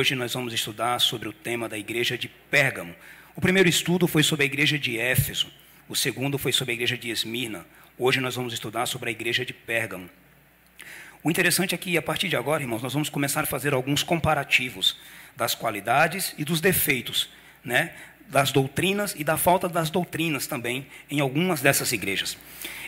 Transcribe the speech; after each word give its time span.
Hoje 0.00 0.14
nós 0.14 0.32
vamos 0.32 0.54
estudar 0.54 0.98
sobre 0.98 1.28
o 1.28 1.32
tema 1.32 1.68
da 1.68 1.76
igreja 1.76 2.16
de 2.16 2.26
Pérgamo. 2.26 2.94
O 3.36 3.40
primeiro 3.42 3.68
estudo 3.68 4.08
foi 4.08 4.22
sobre 4.22 4.44
a 4.44 4.46
igreja 4.46 4.78
de 4.78 4.98
Éfeso, 4.98 5.52
o 5.90 5.94
segundo 5.94 6.38
foi 6.38 6.52
sobre 6.52 6.72
a 6.72 6.74
igreja 6.74 6.96
de 6.96 7.10
Esmirna. 7.10 7.66
Hoje 7.98 8.18
nós 8.18 8.34
vamos 8.34 8.54
estudar 8.54 8.86
sobre 8.86 9.10
a 9.10 9.12
igreja 9.12 9.44
de 9.44 9.52
Pérgamo. 9.52 10.08
O 11.22 11.30
interessante 11.30 11.74
é 11.74 11.78
que, 11.78 11.98
a 11.98 12.00
partir 12.00 12.30
de 12.30 12.36
agora, 12.36 12.62
irmãos, 12.62 12.82
nós 12.82 12.94
vamos 12.94 13.10
começar 13.10 13.42
a 13.42 13.46
fazer 13.46 13.74
alguns 13.74 14.02
comparativos 14.02 14.96
das 15.36 15.54
qualidades 15.54 16.34
e 16.38 16.46
dos 16.46 16.62
defeitos, 16.62 17.28
né, 17.62 17.94
das 18.28 18.52
doutrinas 18.52 19.14
e 19.18 19.24
da 19.24 19.36
falta 19.36 19.68
das 19.68 19.90
doutrinas 19.90 20.46
também 20.46 20.86
em 21.10 21.20
algumas 21.20 21.60
dessas 21.60 21.92
igrejas. 21.92 22.36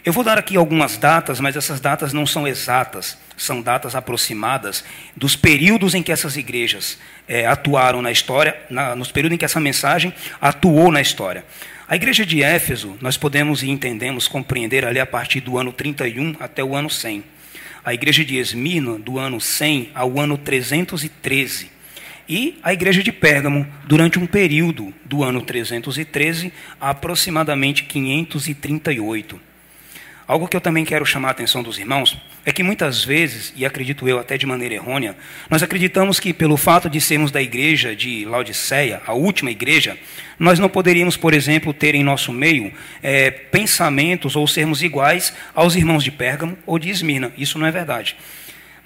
Eu 0.04 0.12
vou 0.12 0.24
dar 0.24 0.36
aqui 0.36 0.56
algumas 0.56 0.96
datas, 0.96 1.38
mas 1.38 1.54
essas 1.54 1.80
datas 1.80 2.12
não 2.12 2.26
são 2.26 2.46
exatas, 2.46 3.16
são 3.36 3.62
datas 3.62 3.94
aproximadas 3.94 4.84
dos 5.16 5.36
períodos 5.36 5.94
em 5.94 6.02
que 6.02 6.10
essas 6.10 6.36
igrejas 6.36 6.98
é, 7.28 7.46
atuaram 7.46 8.02
na 8.02 8.10
história, 8.10 8.60
na, 8.68 8.96
nos 8.96 9.12
períodos 9.12 9.34
em 9.34 9.38
que 9.38 9.44
essa 9.44 9.60
mensagem 9.60 10.12
atuou 10.40 10.90
na 10.90 11.00
história. 11.00 11.44
A 11.86 11.96
igreja 11.96 12.24
de 12.24 12.42
Éfeso, 12.42 12.96
nós 13.00 13.16
podemos 13.16 13.62
e 13.62 13.70
entendemos 13.70 14.26
compreender 14.26 14.84
ali 14.84 14.98
a 14.98 15.06
partir 15.06 15.40
do 15.40 15.58
ano 15.58 15.72
31 15.72 16.36
até 16.40 16.64
o 16.64 16.74
ano 16.74 16.88
100. 16.88 17.22
A 17.84 17.92
igreja 17.92 18.24
de 18.24 18.38
Esmirna, 18.38 18.98
do 18.98 19.18
ano 19.18 19.40
100 19.40 19.90
ao 19.94 20.20
ano 20.20 20.38
313. 20.38 21.71
E 22.34 22.58
a 22.62 22.72
igreja 22.72 23.02
de 23.02 23.12
Pérgamo, 23.12 23.66
durante 23.84 24.18
um 24.18 24.26
período 24.26 24.90
do 25.04 25.22
ano 25.22 25.42
313 25.42 26.50
a 26.80 26.88
aproximadamente 26.88 27.84
538. 27.84 29.38
Algo 30.26 30.48
que 30.48 30.56
eu 30.56 30.60
também 30.62 30.82
quero 30.82 31.04
chamar 31.04 31.28
a 31.28 31.30
atenção 31.32 31.62
dos 31.62 31.78
irmãos 31.78 32.16
é 32.42 32.50
que 32.50 32.62
muitas 32.62 33.04
vezes, 33.04 33.52
e 33.54 33.66
acredito 33.66 34.08
eu 34.08 34.18
até 34.18 34.38
de 34.38 34.46
maneira 34.46 34.72
errônea, 34.72 35.14
nós 35.50 35.62
acreditamos 35.62 36.18
que 36.18 36.32
pelo 36.32 36.56
fato 36.56 36.88
de 36.88 37.02
sermos 37.02 37.30
da 37.30 37.42
igreja 37.42 37.94
de 37.94 38.24
Laodiceia, 38.24 39.02
a 39.06 39.12
última 39.12 39.50
igreja, 39.50 39.98
nós 40.38 40.58
não 40.58 40.70
poderíamos, 40.70 41.18
por 41.18 41.34
exemplo, 41.34 41.74
ter 41.74 41.94
em 41.94 42.02
nosso 42.02 42.32
meio 42.32 42.72
é, 43.02 43.30
pensamentos 43.30 44.36
ou 44.36 44.48
sermos 44.48 44.82
iguais 44.82 45.34
aos 45.54 45.76
irmãos 45.76 46.02
de 46.02 46.10
Pérgamo 46.10 46.56
ou 46.64 46.78
de 46.78 46.88
Esmirna. 46.88 47.30
Isso 47.36 47.58
não 47.58 47.66
é 47.66 47.70
verdade. 47.70 48.16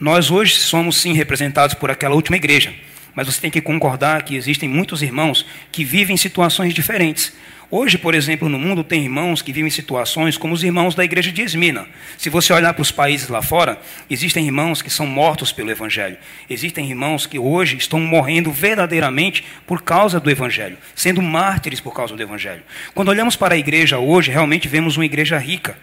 Nós 0.01 0.33
hoje 0.33 0.57
somos 0.57 0.97
sim 0.97 1.13
representados 1.13 1.77
por 1.77 1.93
aquela 1.93 2.17
última 2.17 2.37
igreja, 2.37 2.75
mas 3.17 3.27
você 3.27 3.41
tem 3.41 3.50
que 3.50 3.62
concordar 3.62 4.22
que 4.22 4.36
existem 4.36 4.69
muitos 4.69 5.03
irmãos 5.03 5.47
que 5.72 5.83
vivem 5.83 6.19
situações 6.19 6.75
diferentes. 6.75 7.33
Hoje, 7.69 7.98
por 7.98 8.14
exemplo, 8.14 8.48
no 8.48 8.61
mundo 8.61 8.84
tem 8.84 9.03
irmãos 9.03 9.42
que 9.42 9.53
vivem 9.53 9.70
situações 9.70 10.36
como 10.36 10.55
os 10.55 10.62
irmãos 10.62 10.95
da 10.95 11.03
igreja 11.03 11.33
de 11.33 11.42
Esmina. 11.42 11.87
Se 12.17 12.31
você 12.31 12.53
olhar 12.53 12.72
para 12.75 12.83
os 12.83 12.92
países 12.92 13.28
lá 13.28 13.42
fora, 13.42 13.81
existem 14.09 14.47
irmãos 14.47 14.83
que 14.83 14.91
são 14.91 15.05
mortos 15.05 15.50
pelo 15.50 15.70
evangelho. 15.70 16.17
Existem 16.48 16.89
irmãos 16.89 17.27
que 17.27 17.41
hoje 17.41 17.77
estão 17.77 17.98
morrendo 17.98 18.53
verdadeiramente 18.53 19.44
por 19.67 19.83
causa 19.83 20.20
do 20.20 20.31
evangelho, 20.31 20.77
sendo 20.94 21.20
mártires 21.20 21.81
por 21.81 21.92
causa 21.92 22.14
do 22.14 22.22
evangelho. 22.22 22.62
Quando 22.94 23.09
olhamos 23.09 23.34
para 23.34 23.55
a 23.55 23.59
igreja 23.59 23.99
hoje, 23.99 24.31
realmente 24.31 24.69
vemos 24.69 24.97
uma 24.97 25.06
igreja 25.06 25.37
rica 25.38 25.76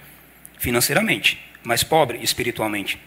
financeiramente, 0.57 1.37
mas 1.63 1.83
pobre 1.83 2.19
espiritualmente. 2.21 2.97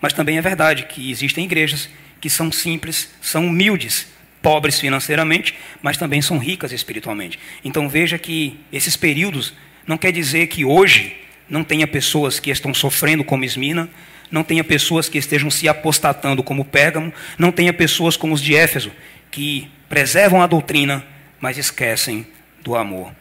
Mas 0.00 0.12
também 0.12 0.38
é 0.38 0.42
verdade 0.42 0.84
que 0.84 1.10
existem 1.10 1.44
igrejas 1.44 1.88
que 2.20 2.28
são 2.28 2.52
simples, 2.52 3.10
são 3.20 3.46
humildes, 3.46 4.06
pobres 4.42 4.78
financeiramente, 4.78 5.54
mas 5.82 5.96
também 5.96 6.20
são 6.20 6.38
ricas 6.38 6.72
espiritualmente. 6.72 7.38
Então 7.64 7.88
veja 7.88 8.18
que 8.18 8.58
esses 8.72 8.96
períodos 8.96 9.54
não 9.86 9.96
quer 9.96 10.12
dizer 10.12 10.46
que 10.46 10.64
hoje 10.64 11.16
não 11.48 11.64
tenha 11.64 11.86
pessoas 11.86 12.38
que 12.38 12.50
estão 12.50 12.72
sofrendo 12.72 13.24
como 13.24 13.44
Esmina, 13.44 13.88
não 14.30 14.44
tenha 14.44 14.62
pessoas 14.62 15.08
que 15.08 15.18
estejam 15.18 15.50
se 15.50 15.68
apostatando 15.68 16.42
como 16.42 16.64
Pérgamo, 16.64 17.12
não 17.36 17.50
tenha 17.50 17.72
pessoas 17.72 18.16
como 18.16 18.34
os 18.34 18.40
de 18.40 18.54
Éfeso, 18.54 18.92
que 19.30 19.68
preservam 19.88 20.40
a 20.40 20.46
doutrina, 20.46 21.04
mas 21.40 21.58
esquecem 21.58 22.26
do 22.62 22.76
amor. 22.76 23.12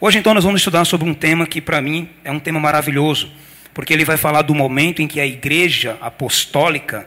Hoje 0.00 0.18
então 0.18 0.32
nós 0.32 0.44
vamos 0.44 0.60
estudar 0.60 0.84
sobre 0.84 1.08
um 1.08 1.14
tema 1.14 1.46
que 1.46 1.60
para 1.60 1.80
mim 1.82 2.08
é 2.24 2.30
um 2.30 2.40
tema 2.40 2.58
maravilhoso, 2.58 3.30
porque 3.76 3.92
ele 3.92 4.06
vai 4.06 4.16
falar 4.16 4.40
do 4.40 4.54
momento 4.54 5.02
em 5.02 5.06
que 5.06 5.20
a 5.20 5.26
igreja 5.26 5.98
apostólica 6.00 7.06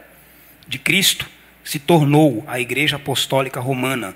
de 0.68 0.78
Cristo 0.78 1.26
se 1.64 1.80
tornou 1.80 2.46
a 2.48 2.60
Igreja 2.60 2.98
Apostólica 2.98 3.60
Romana. 3.60 4.16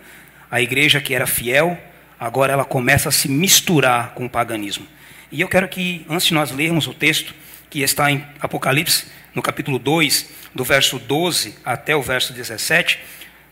A 0.51 0.61
igreja 0.61 1.01
que 1.01 1.15
era 1.15 1.25
fiel, 1.25 1.75
agora 2.19 2.53
ela 2.53 2.63
começa 2.63 3.09
a 3.09 3.11
se 3.11 3.27
misturar 3.27 4.13
com 4.13 4.27
o 4.27 4.29
paganismo. 4.29 4.85
E 5.31 5.41
eu 5.41 5.47
quero 5.47 5.67
que, 5.67 6.05
antes 6.07 6.27
de 6.27 6.35
nós 6.35 6.51
lermos 6.51 6.85
o 6.85 6.93
texto, 6.93 7.33
que 7.71 7.81
está 7.81 8.11
em 8.11 8.23
Apocalipse, 8.39 9.07
no 9.33 9.41
capítulo 9.41 9.79
2, 9.79 10.29
do 10.53 10.63
verso 10.63 10.99
12 10.99 11.55
até 11.65 11.95
o 11.95 12.03
verso 12.03 12.33
17, 12.33 12.99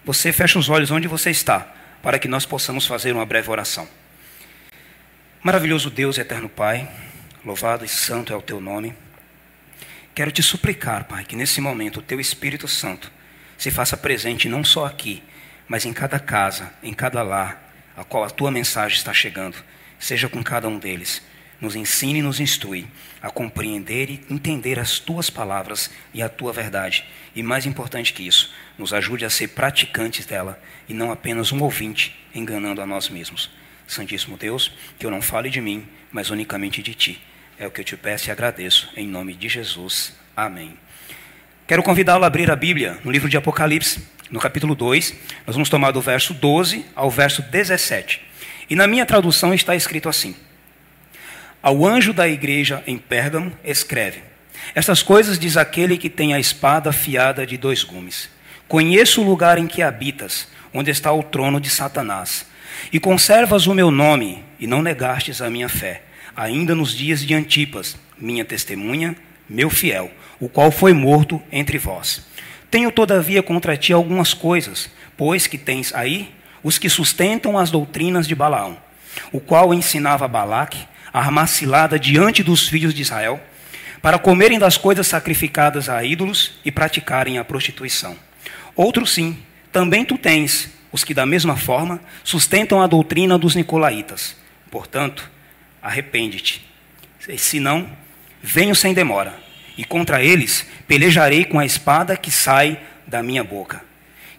você 0.06 0.31
feche 0.31 0.59
os 0.59 0.69
olhos 0.69 0.91
onde 0.91 1.07
você 1.07 1.31
está, 1.31 1.73
para 2.03 2.19
que 2.19 2.28
nós 2.28 2.45
possamos 2.45 2.85
fazer 2.85 3.13
uma 3.13 3.25
breve 3.25 3.50
oração. 3.50 3.88
Maravilhoso 5.41 5.89
Deus, 5.89 6.19
eterno 6.19 6.47
Pai, 6.47 6.88
louvado 7.44 7.84
e 7.84 7.88
santo 7.88 8.31
é 8.31 8.35
o 8.35 8.41
teu 8.41 8.62
nome. 8.62 8.94
Quero 10.13 10.31
te 10.31 10.44
suplicar, 10.44 11.06
Pai, 11.06 11.24
que 11.24 11.35
nesse 11.35 11.59
momento 11.59 11.97
o 11.97 12.02
teu 12.03 12.19
Espírito 12.19 12.68
Santo 12.68 13.12
se 13.57 13.72
faça 13.72 13.97
presente 13.97 14.50
não 14.50 14.63
só 14.63 14.85
aqui, 14.85 15.24
mas 15.68 15.85
em 15.85 15.94
cada 15.94 16.19
casa, 16.19 16.74
em 16.84 16.94
cada 16.94 17.24
lar, 17.24 17.72
a 17.96 18.03
qual 18.03 18.24
a 18.24 18.30
tua 18.30 18.51
mensagem 18.51 18.97
está 18.97 19.13
chegando. 19.13 19.56
Seja 20.00 20.28
com 20.28 20.44
cada 20.44 20.68
um 20.68 20.78
deles. 20.78 21.22
Nos 21.59 21.75
ensine 21.75 22.19
e 22.19 22.24
nos 22.24 22.40
instrui 22.40 22.88
a 23.22 23.30
compreender 23.30 24.09
e 24.09 24.25
entender 24.30 24.80
as 24.80 24.97
tuas 24.97 25.30
palavras 25.30 25.91
e 26.12 26.22
a 26.22 26.28
tua 26.28 26.51
verdade. 26.51 27.06
E 27.35 27.44
mais 27.44 27.68
importante 27.68 28.13
que 28.13 28.25
isso, 28.25 28.51
nos 28.78 28.94
ajude 28.94 29.25
a 29.25 29.30
ser 29.30 29.50
praticantes 29.50 30.25
dela 30.25 30.59
e 30.90 30.94
não 30.94 31.12
apenas 31.12 31.51
um 31.51 31.62
ouvinte 31.62 32.19
enganando 32.34 32.81
a 32.81 32.85
nós 32.85 33.09
mesmos. 33.09 33.51
Santíssimo 33.88 34.38
Deus, 34.38 34.72
que 34.97 35.06
eu 35.06 35.12
não 35.12 35.22
fale 35.22 35.50
de 35.51 35.62
mim, 35.62 35.88
mas 36.12 36.31
unicamente 36.31 36.81
de 36.81 36.96
ti. 36.96 37.22
É 37.62 37.68
o 37.68 37.70
que 37.70 37.82
eu 37.82 37.86
te 37.86 37.96
peço 37.96 38.28
e 38.28 38.32
agradeço. 38.32 38.90
Em 38.98 39.08
nome 39.08 39.36
de 39.36 39.48
Jesus. 39.48 40.16
Amém. 40.36 40.74
Quero 41.68 41.84
convidá-lo 41.84 42.24
a 42.24 42.28
abrir 42.28 42.50
a 42.50 42.56
Bíblia 42.56 42.98
no 43.04 43.12
livro 43.12 43.30
de 43.30 43.38
Apocalipse, 43.38 44.02
no 44.32 44.40
capítulo 44.40 44.74
2. 44.74 45.14
Nós 45.46 45.56
vamos 45.56 45.70
tomar 45.70 45.92
do 45.92 46.02
verso 46.02 46.34
12 46.34 46.84
ao 46.96 47.12
verso 47.12 47.44
17. 47.44 48.20
E 48.68 48.76
na 48.76 48.88
minha 48.88 49.06
tradução 49.06 49.54
está 49.54 49.76
escrito 49.76 50.10
assim: 50.10 50.36
Ao 51.62 51.86
anjo 51.86 52.14
da 52.14 52.28
igreja 52.28 52.84
em 52.88 52.98
Pérgamo, 52.98 53.56
escreve: 53.64 54.24
Estas 54.74 55.04
coisas 55.04 55.38
diz 55.38 55.56
aquele 55.56 56.00
que 56.00 56.10
tem 56.10 56.34
a 56.34 56.40
espada 56.40 56.90
afiada 56.90 57.46
de 57.46 57.58
dois 57.58 57.84
gumes. 57.84 58.28
Conheço 58.68 59.22
o 59.22 59.24
lugar 59.24 59.60
em 59.60 59.68
que 59.68 59.84
habitas, 59.84 60.48
onde 60.74 60.90
está 60.90 61.14
o 61.14 61.22
trono 61.22 61.62
de 61.62 61.70
Satanás. 61.70 62.44
E 62.92 63.00
conservas 63.00 63.68
o 63.68 63.76
meu 63.76 63.92
nome, 63.92 64.44
e 64.60 64.66
não 64.66 64.82
negastes 64.82 65.44
a 65.44 65.50
minha 65.52 65.70
fé, 65.70 66.02
ainda 66.36 66.75
nos 66.75 66.96
dias 66.96 67.25
de 67.25 67.34
Antipas, 67.34 67.97
minha 68.18 68.46
testemunha, 68.46 69.16
meu 69.50 69.69
fiel 69.69 70.12
o 70.42 70.50
qual 70.50 70.72
foi 70.72 70.92
morto 70.92 71.40
entre 71.52 71.78
vós. 71.78 72.25
Tenho, 72.69 72.92
todavia, 72.92 73.44
contra 73.44 73.78
ti 73.78 73.94
algumas 73.94 74.33
coisas, 74.33 74.89
pois 75.16 75.45
que 75.45 75.57
tens 75.57 75.94
aí 75.94 76.33
os 76.63 76.80
que 76.80 76.89
sustentam 76.89 77.57
as 77.57 77.69
doutrinas 77.69 78.28
de 78.28 78.33
Balaão, 78.33 78.75
o 79.31 79.39
qual 79.39 79.72
ensinava 79.72 80.28
Balaque 80.28 80.80
a 81.13 81.19
armar 81.19 81.48
cilada 81.48 82.00
diante 82.00 82.42
dos 82.42 82.68
filhos 82.68 82.94
de 82.94 83.04
Israel, 83.04 83.39
para 84.01 84.18
comerem 84.18 84.57
das 84.57 84.78
coisas 84.78 85.06
sacrificadas 85.06 85.88
a 85.88 86.04
ídolos 86.04 86.54
e 86.66 86.72
praticarem 86.72 87.38
a 87.38 87.44
prostituição. 87.44 88.18
Outro 88.75 89.06
sim, 89.06 89.38
também 89.72 90.04
tu 90.04 90.18
tens 90.18 90.72
os 90.92 91.04
que 91.04 91.13
da 91.13 91.25
mesma 91.25 91.56
forma 91.56 92.01
sustentam 92.24 92.81
a 92.81 92.88
doutrina 92.88 93.38
dos 93.38 93.54
nicolaítas. 93.54 94.36
Portanto, 94.72 95.30
arrepende-te. 95.81 96.66
Se 97.38 97.60
não, 97.60 97.89
venho 98.42 98.75
sem 98.75 98.94
demora 98.94 99.38
e 99.78 99.83
contra 99.83 100.24
eles 100.24 100.68
pelejarei 100.88 101.45
com 101.45 101.60
a 101.60 101.66
espada 101.66 102.18
que 102.18 102.31
sai 102.31 102.80
da 103.07 103.24
minha 103.24 103.44
boca. 103.44 103.83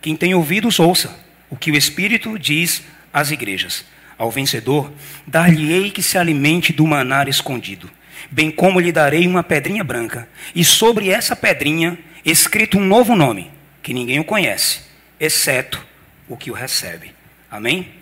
Quem 0.00 0.16
tem 0.16 0.34
ouvidos, 0.34 0.78
ouça 0.78 1.16
o 1.48 1.56
que 1.56 1.70
o 1.70 1.76
Espírito 1.76 2.38
diz 2.38 2.82
às 3.12 3.30
igrejas. 3.30 3.84
Ao 4.18 4.30
vencedor, 4.30 4.92
dar-lhe-ei 5.26 5.90
que 5.90 6.02
se 6.02 6.16
alimente 6.16 6.72
do 6.72 6.86
manar 6.86 7.28
escondido, 7.28 7.90
bem 8.30 8.50
como 8.50 8.80
lhe 8.80 8.92
darei 8.92 9.26
uma 9.26 9.42
pedrinha 9.42 9.82
branca, 9.82 10.28
e 10.54 10.64
sobre 10.64 11.10
essa 11.10 11.34
pedrinha 11.34 11.98
escrito 12.24 12.78
um 12.78 12.84
novo 12.84 13.16
nome, 13.16 13.50
que 13.82 13.92
ninguém 13.92 14.20
o 14.20 14.24
conhece, 14.24 14.82
exceto 15.18 15.84
o 16.28 16.36
que 16.36 16.50
o 16.50 16.54
recebe. 16.54 17.12
Amém? 17.50 18.01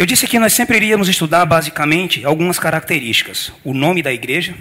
Eu 0.00 0.06
disse 0.06 0.26
que 0.26 0.38
nós 0.38 0.54
sempre 0.54 0.78
iríamos 0.78 1.10
estudar 1.10 1.44
basicamente 1.44 2.24
algumas 2.24 2.58
características: 2.58 3.52
o 3.62 3.74
nome 3.74 4.00
da 4.00 4.10
igreja, 4.10 4.54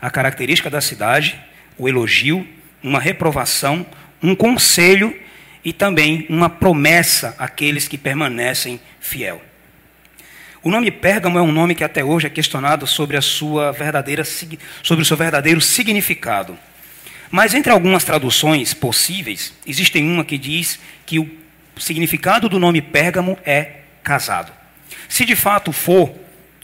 a 0.00 0.08
característica 0.08 0.70
da 0.70 0.80
cidade, 0.80 1.38
o 1.76 1.86
elogio, 1.86 2.48
uma 2.82 2.98
reprovação, 2.98 3.84
um 4.22 4.34
conselho 4.34 5.14
e 5.62 5.74
também 5.74 6.24
uma 6.30 6.48
promessa 6.48 7.34
àqueles 7.38 7.86
que 7.86 7.98
permanecem 7.98 8.80
fiel. 8.98 9.42
O 10.62 10.70
nome 10.70 10.90
Pérgamo 10.90 11.38
é 11.38 11.42
um 11.42 11.52
nome 11.52 11.74
que 11.74 11.84
até 11.84 12.02
hoje 12.02 12.26
é 12.26 12.30
questionado 12.30 12.86
sobre 12.86 13.18
a 13.18 13.20
sua 13.20 13.72
verdadeira 13.72 14.24
sobre 14.24 15.02
o 15.02 15.04
seu 15.04 15.18
verdadeiro 15.18 15.60
significado. 15.60 16.58
Mas 17.30 17.52
entre 17.52 17.70
algumas 17.70 18.04
traduções 18.04 18.72
possíveis, 18.72 19.52
existe 19.66 19.98
uma 19.98 20.24
que 20.24 20.38
diz 20.38 20.80
que 21.04 21.18
o 21.18 21.30
significado 21.76 22.48
do 22.48 22.58
nome 22.58 22.80
Pérgamo 22.80 23.38
é 23.44 23.80
casado. 24.02 24.56
Se 25.08 25.24
de 25.24 25.36
fato 25.36 25.72
for, 25.72 26.14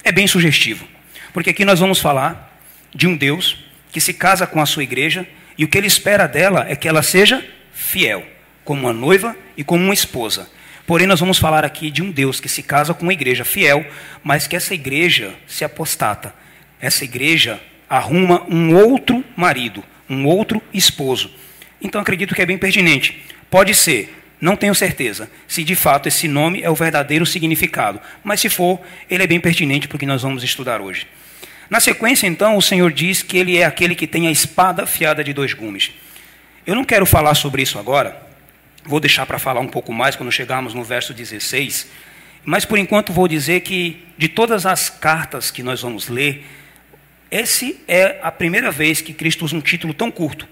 é 0.02 0.12
bem 0.12 0.26
sugestivo, 0.26 0.86
porque 1.32 1.50
aqui 1.50 1.64
nós 1.64 1.80
vamos 1.80 2.00
falar 2.00 2.58
de 2.94 3.06
um 3.06 3.16
Deus 3.16 3.58
que 3.90 4.00
se 4.00 4.14
casa 4.14 4.46
com 4.46 4.60
a 4.60 4.66
sua 4.66 4.82
igreja 4.82 5.26
e 5.56 5.64
o 5.64 5.68
que 5.68 5.78
ele 5.78 5.86
espera 5.86 6.26
dela 6.26 6.66
é 6.68 6.76
que 6.76 6.88
ela 6.88 7.02
seja 7.02 7.44
fiel, 7.72 8.24
como 8.64 8.82
uma 8.82 8.92
noiva 8.92 9.36
e 9.56 9.62
como 9.64 9.82
uma 9.82 9.94
esposa. 9.94 10.48
Porém, 10.86 11.06
nós 11.06 11.20
vamos 11.20 11.38
falar 11.38 11.64
aqui 11.64 11.90
de 11.90 12.02
um 12.02 12.10
Deus 12.10 12.40
que 12.40 12.48
se 12.48 12.62
casa 12.62 12.92
com 12.92 13.02
uma 13.02 13.12
igreja 13.12 13.44
fiel, 13.44 13.86
mas 14.22 14.46
que 14.46 14.56
essa 14.56 14.74
igreja 14.74 15.32
se 15.46 15.64
apostata. 15.64 16.34
Essa 16.80 17.04
igreja 17.04 17.60
arruma 17.88 18.44
um 18.48 18.74
outro 18.74 19.24
marido, 19.34 19.82
um 20.08 20.26
outro 20.26 20.62
esposo. 20.72 21.30
Então 21.80 22.00
acredito 22.00 22.34
que 22.34 22.42
é 22.42 22.46
bem 22.46 22.58
pertinente. 22.58 23.24
Pode 23.50 23.74
ser, 23.74 24.14
não 24.44 24.56
tenho 24.56 24.74
certeza, 24.74 25.30
se 25.48 25.64
de 25.64 25.74
fato 25.74 26.06
esse 26.06 26.28
nome 26.28 26.60
é 26.62 26.68
o 26.68 26.74
verdadeiro 26.74 27.24
significado, 27.24 27.98
mas 28.22 28.40
se 28.40 28.50
for, 28.50 28.78
ele 29.08 29.24
é 29.24 29.26
bem 29.26 29.40
pertinente 29.40 29.88
para 29.88 29.96
o 29.96 29.98
que 29.98 30.04
nós 30.04 30.20
vamos 30.20 30.44
estudar 30.44 30.82
hoje. 30.82 31.06
Na 31.70 31.80
sequência, 31.80 32.26
então, 32.26 32.54
o 32.54 32.60
Senhor 32.60 32.92
diz 32.92 33.22
que 33.22 33.38
ele 33.38 33.56
é 33.56 33.64
aquele 33.64 33.94
que 33.94 34.06
tem 34.06 34.28
a 34.28 34.30
espada 34.30 34.82
afiada 34.82 35.24
de 35.24 35.32
dois 35.32 35.54
gumes. 35.54 35.92
Eu 36.66 36.74
não 36.74 36.84
quero 36.84 37.06
falar 37.06 37.34
sobre 37.34 37.62
isso 37.62 37.78
agora, 37.78 38.22
vou 38.84 39.00
deixar 39.00 39.24
para 39.24 39.38
falar 39.38 39.60
um 39.60 39.66
pouco 39.66 39.94
mais 39.94 40.14
quando 40.14 40.30
chegarmos 40.30 40.74
no 40.74 40.84
verso 40.84 41.14
16, 41.14 41.86
mas 42.44 42.66
por 42.66 42.78
enquanto 42.78 43.14
vou 43.14 43.26
dizer 43.26 43.60
que 43.60 44.04
de 44.18 44.28
todas 44.28 44.66
as 44.66 44.90
cartas 44.90 45.50
que 45.50 45.62
nós 45.62 45.80
vamos 45.80 46.10
ler, 46.10 46.44
esse 47.30 47.80
é 47.88 48.18
a 48.22 48.30
primeira 48.30 48.70
vez 48.70 49.00
que 49.00 49.14
Cristo 49.14 49.46
usa 49.46 49.56
um 49.56 49.62
título 49.62 49.94
tão 49.94 50.10
curto. 50.10 50.46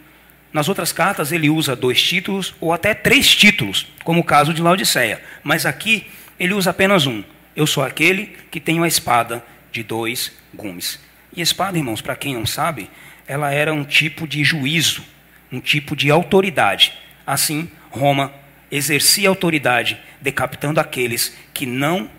Nas 0.52 0.69
outras 0.69 0.93
cartas 0.93 1.32
ele 1.32 1.49
usa 1.49 1.75
dois 1.75 2.02
títulos 2.02 2.54
ou 2.60 2.72
até 2.72 2.93
três 2.93 3.34
títulos, 3.34 3.87
como 4.04 4.20
o 4.20 4.25
caso 4.25 4.52
de 4.52 4.60
Laodiceia. 4.60 5.22
Mas 5.43 5.64
aqui 5.64 6.06
ele 6.38 6.52
usa 6.52 6.70
apenas 6.70 7.06
um. 7.06 7.25
Eu 7.56 7.66
sou 7.66 7.82
aquele 7.82 8.37
que 8.50 8.60
tenho 8.60 8.82
a 8.82 8.88
espada 8.88 9.44
de 9.70 9.82
dois 9.82 10.32
gumes. 10.54 11.00
E 11.34 11.40
espada, 11.40 11.78
irmãos, 11.78 12.02
para 12.02 12.16
quem 12.16 12.34
não 12.34 12.44
sabe, 12.44 12.90
ela 13.26 13.50
era 13.50 13.72
um 13.72 13.84
tipo 13.84 14.28
de 14.28 14.44
juízo, 14.44 15.02
um 15.50 15.60
tipo 15.60 15.96
de 15.96 16.10
autoridade. 16.10 16.93
Assim, 17.26 17.70
Roma 17.90 18.32
exercia 18.70 19.28
autoridade, 19.28 19.99
decapitando 20.20 20.81
aqueles 20.81 21.37
que 21.52 21.66
não 21.66 22.10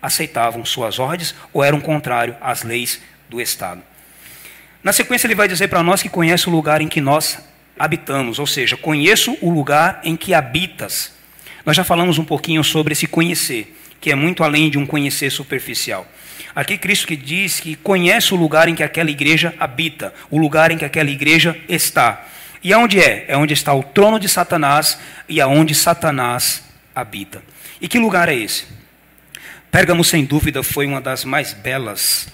aceitavam 0.00 0.64
suas 0.64 0.98
ordens 0.98 1.34
ou 1.52 1.64
eram 1.64 1.80
contrários 1.80 2.36
às 2.40 2.62
leis 2.62 3.00
do 3.28 3.40
Estado. 3.40 3.82
Na 4.82 4.92
sequência, 4.92 5.26
ele 5.26 5.34
vai 5.34 5.48
dizer 5.48 5.68
para 5.68 5.82
nós 5.82 6.02
que 6.02 6.10
conhece 6.10 6.46
o 6.46 6.52
lugar 6.52 6.82
em 6.82 6.88
que 6.88 7.00
nós 7.00 7.38
habitamos, 7.78 8.38
ou 8.38 8.46
seja, 8.46 8.76
conheço 8.76 9.36
o 9.40 9.50
lugar 9.50 10.00
em 10.04 10.16
que 10.16 10.34
habitas. 10.34 11.12
Nós 11.64 11.76
já 11.76 11.84
falamos 11.84 12.18
um 12.18 12.24
pouquinho 12.24 12.62
sobre 12.62 12.92
esse 12.92 13.06
conhecer, 13.06 13.76
que 14.00 14.10
é 14.10 14.14
muito 14.14 14.44
além 14.44 14.70
de 14.70 14.78
um 14.78 14.86
conhecer 14.86 15.30
superficial. 15.30 16.06
Aqui 16.54 16.78
Cristo 16.78 17.06
que 17.06 17.16
diz 17.16 17.58
que 17.58 17.74
conhece 17.74 18.32
o 18.32 18.36
lugar 18.36 18.68
em 18.68 18.74
que 18.74 18.82
aquela 18.82 19.10
igreja 19.10 19.54
habita, 19.58 20.14
o 20.30 20.38
lugar 20.38 20.70
em 20.70 20.78
que 20.78 20.84
aquela 20.84 21.10
igreja 21.10 21.58
está. 21.68 22.26
E 22.62 22.72
aonde 22.72 23.00
é? 23.00 23.24
É 23.28 23.36
onde 23.36 23.52
está 23.52 23.74
o 23.74 23.82
trono 23.82 24.18
de 24.18 24.28
Satanás 24.28 24.98
e 25.28 25.40
aonde 25.40 25.74
Satanás 25.74 26.62
habita. 26.94 27.42
E 27.80 27.88
que 27.88 27.98
lugar 27.98 28.28
é 28.28 28.34
esse? 28.34 28.66
Pérgamo, 29.70 30.04
sem 30.04 30.24
dúvida, 30.24 30.62
foi 30.62 30.86
uma 30.86 31.00
das 31.00 31.24
mais 31.24 31.52
belas 31.52 32.28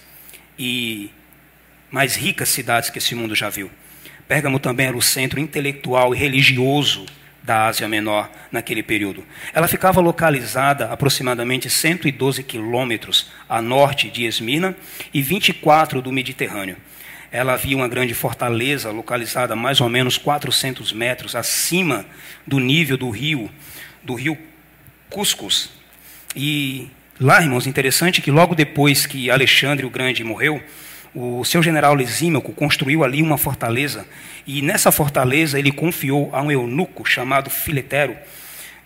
e 0.58 1.10
mais 1.90 2.14
ricas 2.14 2.50
cidades 2.50 2.90
que 2.90 2.98
esse 2.98 3.14
mundo 3.14 3.34
já 3.34 3.48
viu. 3.48 3.70
Pérgamo 4.30 4.60
também 4.60 4.86
era 4.86 4.96
o 4.96 5.02
centro 5.02 5.40
intelectual 5.40 6.14
e 6.14 6.16
religioso 6.16 7.04
da 7.42 7.66
Ásia 7.66 7.88
Menor 7.88 8.30
naquele 8.52 8.80
período. 8.80 9.24
Ela 9.52 9.66
ficava 9.66 10.00
localizada 10.00 10.84
aproximadamente 10.84 11.68
112 11.68 12.44
quilômetros 12.44 13.28
a 13.48 13.60
norte 13.60 14.08
de 14.08 14.22
Esmina 14.22 14.76
e 15.12 15.20
24 15.20 16.00
do 16.00 16.12
Mediterrâneo. 16.12 16.76
Ela 17.32 17.54
havia 17.54 17.76
uma 17.76 17.88
grande 17.88 18.14
fortaleza 18.14 18.92
localizada 18.92 19.56
mais 19.56 19.80
ou 19.80 19.88
menos 19.88 20.16
400 20.16 20.92
metros 20.92 21.34
acima 21.34 22.06
do 22.46 22.60
nível 22.60 22.96
do 22.96 23.10
rio, 23.10 23.50
do 24.00 24.14
rio 24.14 24.38
Cuscus. 25.08 25.72
E 26.36 26.88
lá, 27.18 27.42
irmãos, 27.42 27.66
interessante 27.66 28.22
que 28.22 28.30
logo 28.30 28.54
depois 28.54 29.06
que 29.06 29.28
Alexandre 29.28 29.84
o 29.84 29.90
Grande 29.90 30.22
morreu, 30.22 30.62
o 31.14 31.44
seu 31.44 31.62
general 31.62 31.94
Lisímaco 31.94 32.52
construiu 32.52 33.02
ali 33.02 33.22
uma 33.22 33.36
fortaleza, 33.36 34.06
e 34.46 34.62
nessa 34.62 34.92
fortaleza 34.92 35.58
ele 35.58 35.72
confiou 35.72 36.30
a 36.32 36.42
um 36.42 36.50
eunuco 36.50 37.04
chamado 37.04 37.50
Filetero 37.50 38.16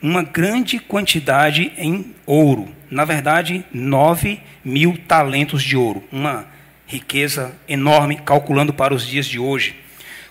uma 0.04 0.22
grande 0.22 0.78
quantidade 0.78 1.72
em 1.78 2.14
ouro. 2.26 2.68
Na 2.90 3.06
verdade, 3.06 3.64
nove 3.72 4.38
mil 4.62 4.98
talentos 5.08 5.62
de 5.62 5.78
ouro. 5.78 6.04
Uma 6.12 6.46
riqueza 6.86 7.56
enorme, 7.66 8.16
calculando 8.16 8.70
para 8.70 8.92
os 8.92 9.06
dias 9.06 9.24
de 9.24 9.38
hoje. 9.38 9.74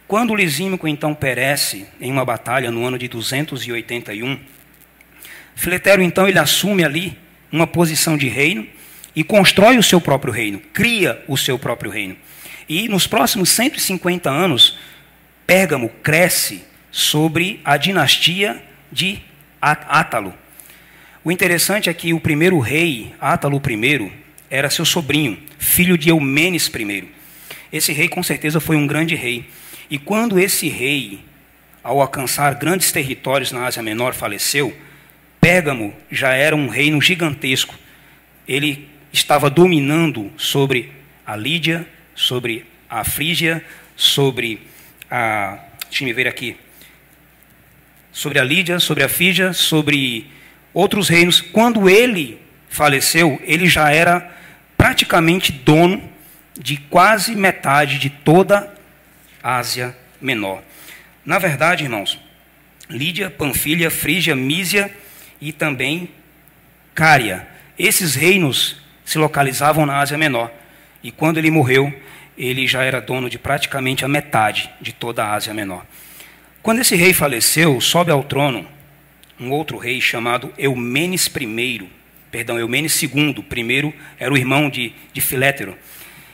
Quando 0.08 0.36
Lisímaco 0.36 0.88
então 0.88 1.16
perece 1.16 1.88
em 2.00 2.12
uma 2.12 2.24
batalha 2.24 2.70
no 2.70 2.86
ano 2.86 3.00
de 3.00 3.08
281, 3.08 4.40
Filetero 5.56 6.04
então 6.04 6.28
ele 6.28 6.38
assume 6.38 6.84
ali 6.84 7.18
uma 7.52 7.66
posição 7.66 8.16
de 8.16 8.28
reino 8.28 8.68
e 9.16 9.24
constrói 9.24 9.78
o 9.78 9.84
seu 9.84 10.02
próprio 10.02 10.34
reino, 10.34 10.60
cria 10.72 11.24
o 11.28 11.38
seu 11.38 11.60
próprio 11.60 11.92
reino. 11.92 12.16
E 12.68 12.88
nos 12.88 13.06
próximos 13.06 13.50
150 13.50 14.30
anos, 14.30 14.78
Pérgamo 15.46 15.90
cresce 16.02 16.64
sobre 16.92 17.60
a 17.66 17.76
dinastia 17.76 18.64
de 18.92 19.20
Átalo. 19.62 20.34
O 21.24 21.32
interessante 21.32 21.90
é 21.90 21.94
que 21.94 22.14
o 22.14 22.20
primeiro 22.20 22.60
rei, 22.60 23.14
Átalo 23.20 23.62
I, 23.66 24.12
era 24.50 24.70
seu 24.70 24.86
sobrinho, 24.86 25.38
filho 25.58 25.98
de 25.98 26.10
Eumenes 26.10 26.68
I. 26.68 27.10
Esse 27.72 27.92
rei 27.92 28.08
com 28.08 28.22
certeza 28.22 28.60
foi 28.60 28.76
um 28.76 28.86
grande 28.86 29.16
rei. 29.16 29.50
E 29.90 29.98
quando 29.98 30.40
esse 30.40 30.70
rei, 30.70 31.20
ao 31.84 32.00
alcançar 32.02 32.56
grandes 32.56 32.92
territórios 32.92 33.52
na 33.52 33.66
Ásia 33.66 33.82
Menor, 33.82 34.14
faleceu, 34.14 34.76
Pérgamo 35.42 35.94
já 36.10 36.34
era 36.34 36.56
um 36.56 36.68
reino 36.68 37.02
gigantesco. 37.02 37.76
Ele 38.48 38.88
estava 39.14 39.50
dominando 39.50 40.32
sobre 40.36 40.92
a 41.26 41.36
Lídia, 41.36 41.88
sobre 42.16 42.66
a 42.90 43.04
Frígia, 43.04 43.64
sobre 43.96 44.68
a. 45.10 45.60
Deixa 45.90 46.04
eu 46.04 46.16
ver 46.16 46.28
aqui. 46.28 46.58
Sobre 48.12 48.40
a 48.40 48.44
Lídia, 48.44 48.80
sobre 48.80 49.04
a 49.04 49.10
Frígia, 49.10 49.54
sobre 49.54 50.28
outros 50.74 51.08
reinos. 51.08 51.40
Quando 51.40 51.88
ele 51.88 52.42
faleceu, 52.68 53.40
ele 53.44 53.68
já 53.68 53.92
era 53.92 54.32
praticamente 54.76 55.52
dono 55.52 56.12
de 56.60 56.78
quase 56.78 57.36
metade 57.36 58.00
de 58.00 58.10
toda 58.10 58.74
a 59.42 59.58
Ásia 59.58 59.96
Menor. 60.20 60.64
Na 61.26 61.38
verdade, 61.38 61.84
irmãos, 61.84 62.20
Lídia, 62.90 63.30
Panfilha, 63.30 63.90
Frígia, 63.90 64.36
Mísia 64.36 64.94
e 65.40 65.52
também 65.52 66.10
Cária. 66.94 67.48
Esses 67.78 68.16
reinos 68.16 68.83
se 69.06 69.18
localizavam 69.18 69.86
na 69.86 70.00
Ásia 70.00 70.18
Menor. 70.18 70.52
E 71.04 71.12
quando 71.12 71.38
ele 71.38 71.52
morreu, 71.52 71.94
ele 72.38 72.66
já 72.68 72.84
era 72.84 73.02
dono 73.02 73.30
de 73.30 73.38
praticamente 73.38 74.06
a 74.06 74.08
metade 74.08 74.70
de 74.82 74.92
toda 74.92 75.24
a 75.24 75.34
Ásia 75.34 75.54
Menor. 75.54 75.86
Quando 76.62 76.80
esse 76.80 76.96
rei 76.96 77.14
faleceu, 77.14 77.80
sobe 77.82 78.12
ao 78.12 78.24
trono 78.24 78.66
um 79.40 79.52
outro 79.52 79.78
rei 79.78 80.00
chamado 80.00 80.54
Eumenes 80.58 81.28
I, 81.28 81.90
perdão, 82.32 82.58
Eumenes 82.58 83.02
II. 83.02 83.44
Primeiro 83.50 83.94
era 84.18 84.34
o 84.34 84.38
irmão 84.38 84.70
de, 84.70 84.94
de 85.12 85.22
Filétero. 85.22 85.78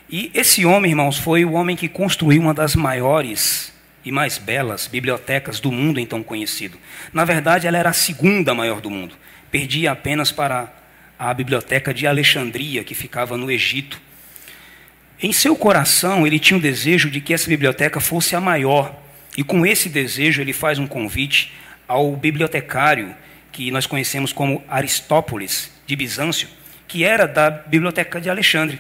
E 0.10 0.32
esse 0.34 0.66
homem, 0.66 0.92
irmãos, 0.92 1.18
foi 1.18 1.46
o 1.46 1.54
homem 1.54 1.76
que 1.76 1.88
construiu 1.88 2.42
uma 2.42 2.54
das 2.54 2.76
maiores 2.76 3.74
e 4.04 4.12
mais 4.12 4.38
belas 4.38 4.88
bibliotecas 4.88 5.60
do 5.60 5.72
mundo 5.72 6.00
então 6.00 6.24
conhecido. 6.24 6.78
Na 7.14 7.26
verdade, 7.26 7.68
ela 7.68 7.78
era 7.78 7.90
a 7.90 7.94
segunda 7.94 8.54
maior 8.54 8.82
do 8.82 8.90
mundo. 8.90 9.16
Perdia 9.52 9.92
apenas 9.92 10.32
para 10.32 10.72
à 11.20 11.34
biblioteca 11.34 11.94
de 11.94 12.08
Alexandria, 12.08 12.84
que 12.84 12.96
ficava 12.96 13.36
no 13.36 13.52
Egito. 13.52 14.00
Em 15.22 15.34
seu 15.34 15.54
coração, 15.54 16.26
ele 16.26 16.40
tinha 16.40 16.58
o 16.58 16.62
desejo 16.62 17.10
de 17.10 17.20
que 17.20 17.34
essa 17.34 17.50
biblioteca 17.50 18.00
fosse 18.00 18.38
a 18.38 18.42
maior, 18.42 18.98
e 19.38 19.44
com 19.44 19.66
esse 19.66 19.90
desejo, 19.90 20.42
ele 20.42 20.54
faz 20.54 20.80
um 20.80 20.88
convite 20.88 21.54
ao 21.86 22.16
bibliotecário 22.16 23.14
que 23.52 23.70
nós 23.70 23.86
conhecemos 23.86 24.32
como 24.32 24.64
Aristópolis, 24.70 25.72
de 25.86 25.96
Bizâncio, 25.96 26.48
que 26.88 27.04
era 27.04 27.28
da 27.28 27.50
biblioteca 27.50 28.22
de 28.22 28.30
Alexandre. 28.30 28.80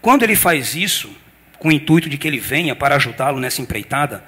Quando 0.00 0.22
ele 0.22 0.36
faz 0.36 0.76
isso, 0.76 1.10
com 1.58 1.68
o 1.68 1.72
intuito 1.72 2.08
de 2.08 2.16
que 2.16 2.28
ele 2.28 2.38
venha 2.38 2.76
para 2.76 2.94
ajudá-lo 2.94 3.40
nessa 3.40 3.60
empreitada, 3.60 4.22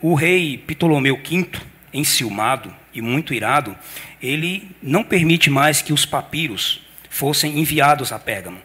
o 0.00 0.14
rei 0.14 0.58
Ptolomeu 0.58 1.16
V, 1.16 1.48
enciumado 1.94 2.74
e 2.92 3.00
muito 3.00 3.32
irado, 3.32 3.74
ele 4.20 4.68
não 4.82 5.04
permite 5.04 5.48
mais 5.48 5.80
que 5.80 5.92
os 5.92 6.04
papiros 6.04 6.82
fossem 7.08 7.60
enviados 7.60 8.12
a 8.12 8.18
Pérgamo. 8.18 8.58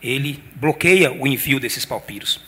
Ele 0.00 0.42
bloqueia 0.54 1.12
o 1.12 1.26
envio 1.26 1.58
desses 1.58 1.84
papiros. 1.84 2.40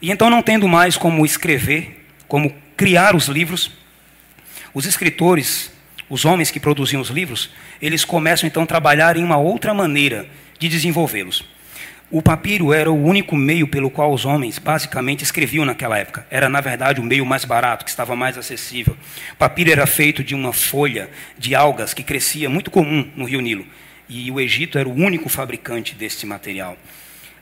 E 0.00 0.10
então, 0.10 0.30
não 0.30 0.42
tendo 0.42 0.68
mais 0.68 0.96
como 0.96 1.26
escrever, 1.26 2.06
como 2.28 2.54
criar 2.76 3.16
os 3.16 3.26
livros, 3.26 3.72
os 4.72 4.86
escritores, 4.86 5.72
os 6.08 6.24
homens 6.24 6.50
que 6.50 6.60
produziam 6.60 7.02
os 7.02 7.08
livros, 7.08 7.50
eles 7.82 8.04
começam 8.04 8.46
então 8.46 8.62
a 8.62 8.66
trabalhar 8.66 9.16
em 9.16 9.24
uma 9.24 9.36
outra 9.36 9.74
maneira 9.74 10.28
de 10.58 10.68
desenvolvê-los. 10.68 11.44
O 12.10 12.20
papiro 12.20 12.72
era 12.72 12.92
o 12.92 13.02
único 13.02 13.34
meio 13.34 13.66
pelo 13.66 13.90
qual 13.90 14.12
os 14.12 14.24
homens 14.24 14.58
basicamente 14.58 15.24
escreviam 15.24 15.64
naquela 15.64 15.98
época. 15.98 16.26
Era, 16.30 16.48
na 16.48 16.60
verdade, 16.60 17.00
o 17.00 17.04
meio 17.04 17.24
mais 17.24 17.44
barato, 17.44 17.84
que 17.84 17.90
estava 17.90 18.14
mais 18.14 18.36
acessível. 18.36 18.96
O 19.32 19.36
papiro 19.36 19.72
era 19.72 19.86
feito 19.86 20.22
de 20.22 20.34
uma 20.34 20.52
folha 20.52 21.08
de 21.38 21.54
algas 21.54 21.94
que 21.94 22.02
crescia 22.02 22.48
muito 22.50 22.70
comum 22.70 23.10
no 23.16 23.24
rio 23.24 23.40
Nilo. 23.40 23.66
E 24.08 24.30
o 24.30 24.38
Egito 24.38 24.78
era 24.78 24.88
o 24.88 24.94
único 24.94 25.30
fabricante 25.30 25.94
desse 25.94 26.26
material. 26.26 26.76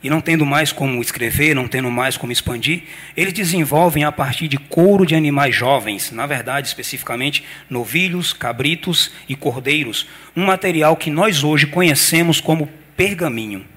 E 0.01 0.09
não 0.09 0.21
tendo 0.21 0.47
mais 0.47 0.73
como 0.73 1.03
escrever, 1.03 1.55
não 1.55 1.69
tendo 1.69 1.91
mais 1.91 2.17
como 2.17 2.33
expandir, 2.33 2.85
eles 3.17 3.33
desenvolvem 3.33 4.05
a 4.05 4.13
partir 4.13 4.49
de 4.49 4.57
couro 4.57 5.05
de 5.05 5.15
animais 5.15 5.55
jovens, 5.55 6.11
na 6.13 6.27
verdade, 6.27 6.69
especificamente 6.69 7.45
novilhos, 7.69 8.33
cabritos 8.33 9.13
e 9.29 9.37
cordeiros, 9.37 10.09
um 10.37 10.47
material 10.47 10.97
que 10.97 11.11
nós 11.11 11.45
hoje 11.45 11.67
conhecemos 11.67 12.41
como 12.41 12.69
pergaminho. 12.97 13.72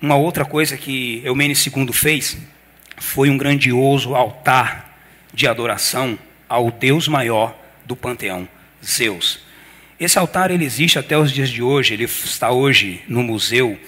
Uma 0.00 0.16
outra 0.16 0.44
coisa 0.44 0.76
que 0.76 1.20
Eumenes 1.24 1.66
II 1.66 1.92
fez 1.92 2.38
foi 2.98 3.30
um 3.30 3.36
grandioso 3.36 4.14
altar 4.14 4.96
de 5.34 5.46
adoração 5.48 6.18
ao 6.48 6.70
Deus 6.70 7.08
maior 7.08 7.56
do 7.84 7.96
panteão, 7.96 8.48
Zeus. 8.84 9.40
Esse 9.98 10.16
altar 10.16 10.52
ele 10.52 10.64
existe 10.64 10.98
até 10.98 11.18
os 11.18 11.32
dias 11.32 11.50
de 11.50 11.62
hoje, 11.62 11.94
ele 11.94 12.04
está 12.04 12.52
hoje 12.52 13.02
no 13.08 13.24
museu 13.24 13.78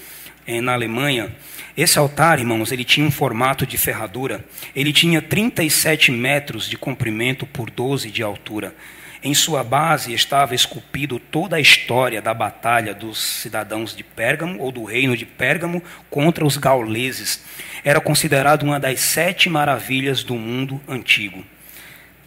eh, 0.45 0.59
na 0.59 0.73
Alemanha. 0.73 1.33
Esse 1.77 1.97
altar, 1.97 2.39
irmãos, 2.39 2.73
ele 2.73 2.83
tinha 2.83 3.07
um 3.07 3.11
formato 3.11 3.65
de 3.65 3.77
ferradura. 3.77 4.43
Ele 4.75 4.91
tinha 4.91 5.21
37 5.21 6.11
metros 6.11 6.67
de 6.69 6.77
comprimento 6.77 7.45
por 7.45 7.69
12 7.69 8.11
de 8.11 8.21
altura. 8.21 8.75
Em 9.23 9.35
sua 9.35 9.63
base 9.63 10.13
estava 10.13 10.55
esculpido 10.55 11.19
toda 11.19 11.55
a 11.55 11.59
história 11.59 12.19
da 12.19 12.33
batalha 12.33 12.91
dos 12.91 13.21
cidadãos 13.21 13.95
de 13.95 14.03
Pérgamo, 14.03 14.59
ou 14.59 14.71
do 14.71 14.83
reino 14.83 15.15
de 15.15 15.27
Pérgamo, 15.27 15.83
contra 16.09 16.43
os 16.43 16.57
gauleses. 16.57 17.43
Era 17.83 18.01
considerado 18.01 18.63
uma 18.63 18.79
das 18.79 18.99
sete 18.99 19.47
maravilhas 19.47 20.23
do 20.23 20.33
mundo 20.33 20.81
antigo. 20.87 21.45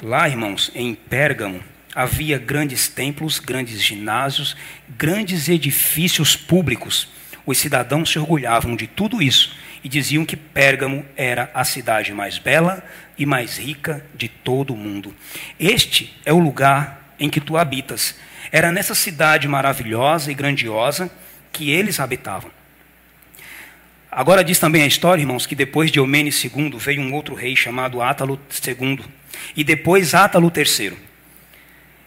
Lá, 0.00 0.28
irmãos, 0.28 0.70
em 0.72 0.94
Pérgamo, 0.94 1.60
havia 1.92 2.38
grandes 2.38 2.86
templos, 2.86 3.40
grandes 3.40 3.82
ginásios, 3.82 4.56
grandes 4.88 5.48
edifícios 5.48 6.36
públicos. 6.36 7.08
Os 7.44 7.58
cidadãos 7.58 8.08
se 8.08 8.20
orgulhavam 8.20 8.76
de 8.76 8.86
tudo 8.86 9.20
isso 9.20 9.56
e 9.82 9.88
diziam 9.88 10.24
que 10.24 10.36
Pérgamo 10.36 11.04
era 11.16 11.50
a 11.52 11.64
cidade 11.64 12.12
mais 12.14 12.38
bela 12.38 12.84
e 13.18 13.24
mais 13.24 13.58
rica 13.58 14.04
de 14.14 14.28
todo 14.28 14.74
o 14.74 14.76
mundo. 14.76 15.14
Este 15.58 16.16
é 16.24 16.32
o 16.32 16.38
lugar 16.38 17.14
em 17.18 17.30
que 17.30 17.40
tu 17.40 17.56
habitas. 17.56 18.14
Era 18.50 18.72
nessa 18.72 18.94
cidade 18.94 19.48
maravilhosa 19.48 20.30
e 20.30 20.34
grandiosa 20.34 21.10
que 21.52 21.70
eles 21.70 22.00
habitavam. 22.00 22.50
Agora 24.10 24.44
diz 24.44 24.58
também 24.58 24.82
a 24.82 24.86
história, 24.86 25.22
irmãos, 25.22 25.44
que 25.44 25.56
depois 25.56 25.90
de 25.90 25.98
Eumenes 25.98 26.42
II 26.44 26.72
veio 26.78 27.00
um 27.00 27.12
outro 27.12 27.34
rei 27.34 27.56
chamado 27.56 28.00
Átalo 28.00 28.40
II 28.64 29.00
e 29.56 29.64
depois 29.64 30.14
Átalo 30.14 30.52
III. 30.54 30.92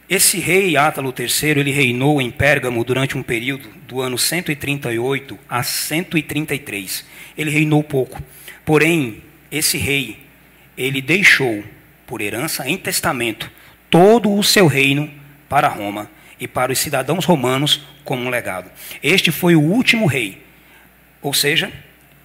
Esse 0.09 0.39
rei 0.39 0.77
Átalo 0.77 1.13
III, 1.17 1.49
ele 1.49 1.71
reinou 1.71 2.21
em 2.21 2.31
Pérgamo 2.31 2.81
durante 2.85 3.17
um 3.17 3.23
período 3.23 3.67
do 3.85 3.99
ano 3.99 4.17
138 4.17 5.37
a 5.49 5.61
133. 5.61 7.05
Ele 7.37 7.51
reinou 7.51 7.83
pouco. 7.83 8.23
Porém, 8.63 9.21
esse 9.51 9.77
rei, 9.77 10.17
ele 10.77 11.01
deixou 11.01 11.63
por 12.05 12.21
herança 12.21 12.69
em 12.69 12.77
testamento 12.77 13.49
todo 13.89 14.33
o 14.33 14.43
seu 14.43 14.67
reino 14.67 15.11
para 15.49 15.67
Roma 15.67 16.09
e 16.39 16.47
para 16.47 16.71
os 16.71 16.79
cidadãos 16.79 17.25
romanos 17.25 17.81
como 18.03 18.23
um 18.23 18.29
legado. 18.29 18.69
Este 19.01 19.31
foi 19.31 19.55
o 19.55 19.61
último 19.61 20.05
rei. 20.05 20.45
Ou 21.21 21.33
seja, 21.33 21.71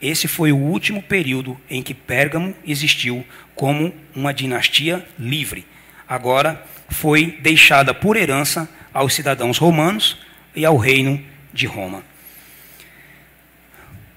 esse 0.00 0.28
foi 0.28 0.52
o 0.52 0.56
último 0.56 1.02
período 1.02 1.58
em 1.70 1.82
que 1.82 1.94
Pérgamo 1.94 2.54
existiu 2.66 3.24
como 3.54 3.94
uma 4.14 4.34
dinastia 4.34 5.06
livre. 5.18 5.64
Agora, 6.06 6.64
foi 6.90 7.38
deixada 7.40 7.94
por 7.94 8.16
herança 8.16 8.68
aos 8.92 9.14
cidadãos 9.14 9.58
romanos 9.58 10.18
e 10.54 10.64
ao 10.64 10.76
reino 10.76 11.24
de 11.52 11.66
Roma. 11.66 12.04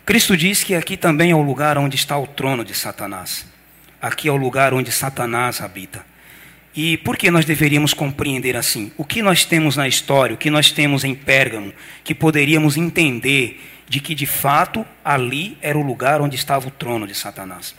Cristo 0.05 0.35
diz 0.35 0.63
que 0.63 0.75
aqui 0.75 0.97
também 0.97 1.31
é 1.31 1.35
o 1.35 1.41
lugar 1.41 1.77
onde 1.77 1.95
está 1.95 2.17
o 2.17 2.27
trono 2.27 2.63
de 2.63 2.73
Satanás. 2.75 3.54
Aqui 4.05 4.27
é 4.27 4.31
o 4.31 4.35
lugar 4.35 4.71
onde 4.71 4.91
Satanás 4.91 5.62
habita. 5.62 6.05
E 6.75 6.95
por 6.97 7.17
que 7.17 7.31
nós 7.31 7.43
deveríamos 7.43 7.91
compreender 7.91 8.55
assim? 8.55 8.91
O 8.97 9.03
que 9.03 9.19
nós 9.19 9.45
temos 9.45 9.75
na 9.75 9.88
história, 9.88 10.35
o 10.35 10.38
que 10.38 10.51
nós 10.51 10.71
temos 10.71 11.03
em 11.03 11.15
Pérgamo, 11.15 11.74
que 12.03 12.13
poderíamos 12.13 12.77
entender 12.77 13.59
de 13.89 14.00
que 14.00 14.13
de 14.13 14.27
fato 14.27 14.85
ali 15.03 15.57
era 15.59 15.75
o 15.75 15.81
lugar 15.81 16.21
onde 16.21 16.35
estava 16.35 16.67
o 16.67 16.71
trono 16.71 17.07
de 17.07 17.15
Satanás? 17.15 17.74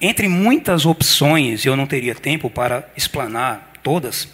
Entre 0.00 0.28
muitas 0.28 0.86
opções, 0.86 1.66
eu 1.66 1.74
não 1.74 1.88
teria 1.88 2.14
tempo 2.14 2.48
para 2.48 2.88
explanar 2.96 3.72
todas, 3.82 4.28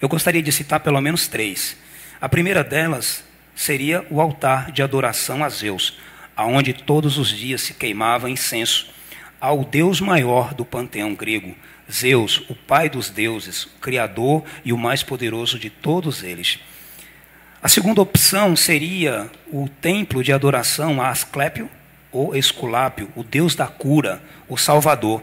eu 0.00 0.08
gostaria 0.08 0.42
de 0.42 0.52
citar 0.52 0.80
pelo 0.80 1.02
menos 1.02 1.28
três. 1.28 1.76
A 2.18 2.30
primeira 2.30 2.64
delas 2.64 3.22
seria 3.54 4.06
o 4.08 4.22
altar 4.22 4.72
de 4.72 4.82
adoração 4.82 5.44
a 5.44 5.50
Zeus, 5.50 5.98
aonde 6.34 6.72
todos 6.72 7.18
os 7.18 7.28
dias 7.28 7.60
se 7.60 7.74
queimava 7.74 8.30
incenso 8.30 8.93
ao 9.40 9.64
Deus 9.64 10.00
maior 10.00 10.54
do 10.54 10.64
panteão 10.64 11.14
grego, 11.14 11.54
Zeus, 11.90 12.42
o 12.48 12.54
pai 12.54 12.88
dos 12.88 13.10
deuses, 13.10 13.64
o 13.64 13.78
criador 13.80 14.42
e 14.64 14.72
o 14.72 14.78
mais 14.78 15.02
poderoso 15.02 15.58
de 15.58 15.68
todos 15.68 16.22
eles. 16.22 16.58
A 17.62 17.68
segunda 17.68 18.02
opção 18.02 18.54
seria 18.56 19.30
o 19.50 19.68
templo 19.68 20.22
de 20.22 20.32
adoração 20.32 21.00
a 21.00 21.08
Asclépio 21.08 21.70
ou 22.12 22.36
Esculápio, 22.36 23.10
o 23.16 23.24
deus 23.24 23.54
da 23.54 23.66
cura, 23.66 24.22
o 24.48 24.56
Salvador, 24.56 25.22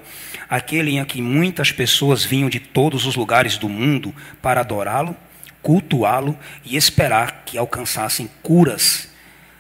aquele 0.50 0.98
em 0.98 1.06
que 1.06 1.22
muitas 1.22 1.72
pessoas 1.72 2.26
vinham 2.26 2.50
de 2.50 2.60
todos 2.60 3.06
os 3.06 3.16
lugares 3.16 3.58
do 3.58 3.70
mundo 3.70 4.14
para 4.42 4.60
adorá-lo, 4.60 5.16
cultuá-lo 5.62 6.38
e 6.66 6.76
esperar 6.76 7.44
que 7.46 7.58
alcançassem 7.58 8.30
curas. 8.42 9.08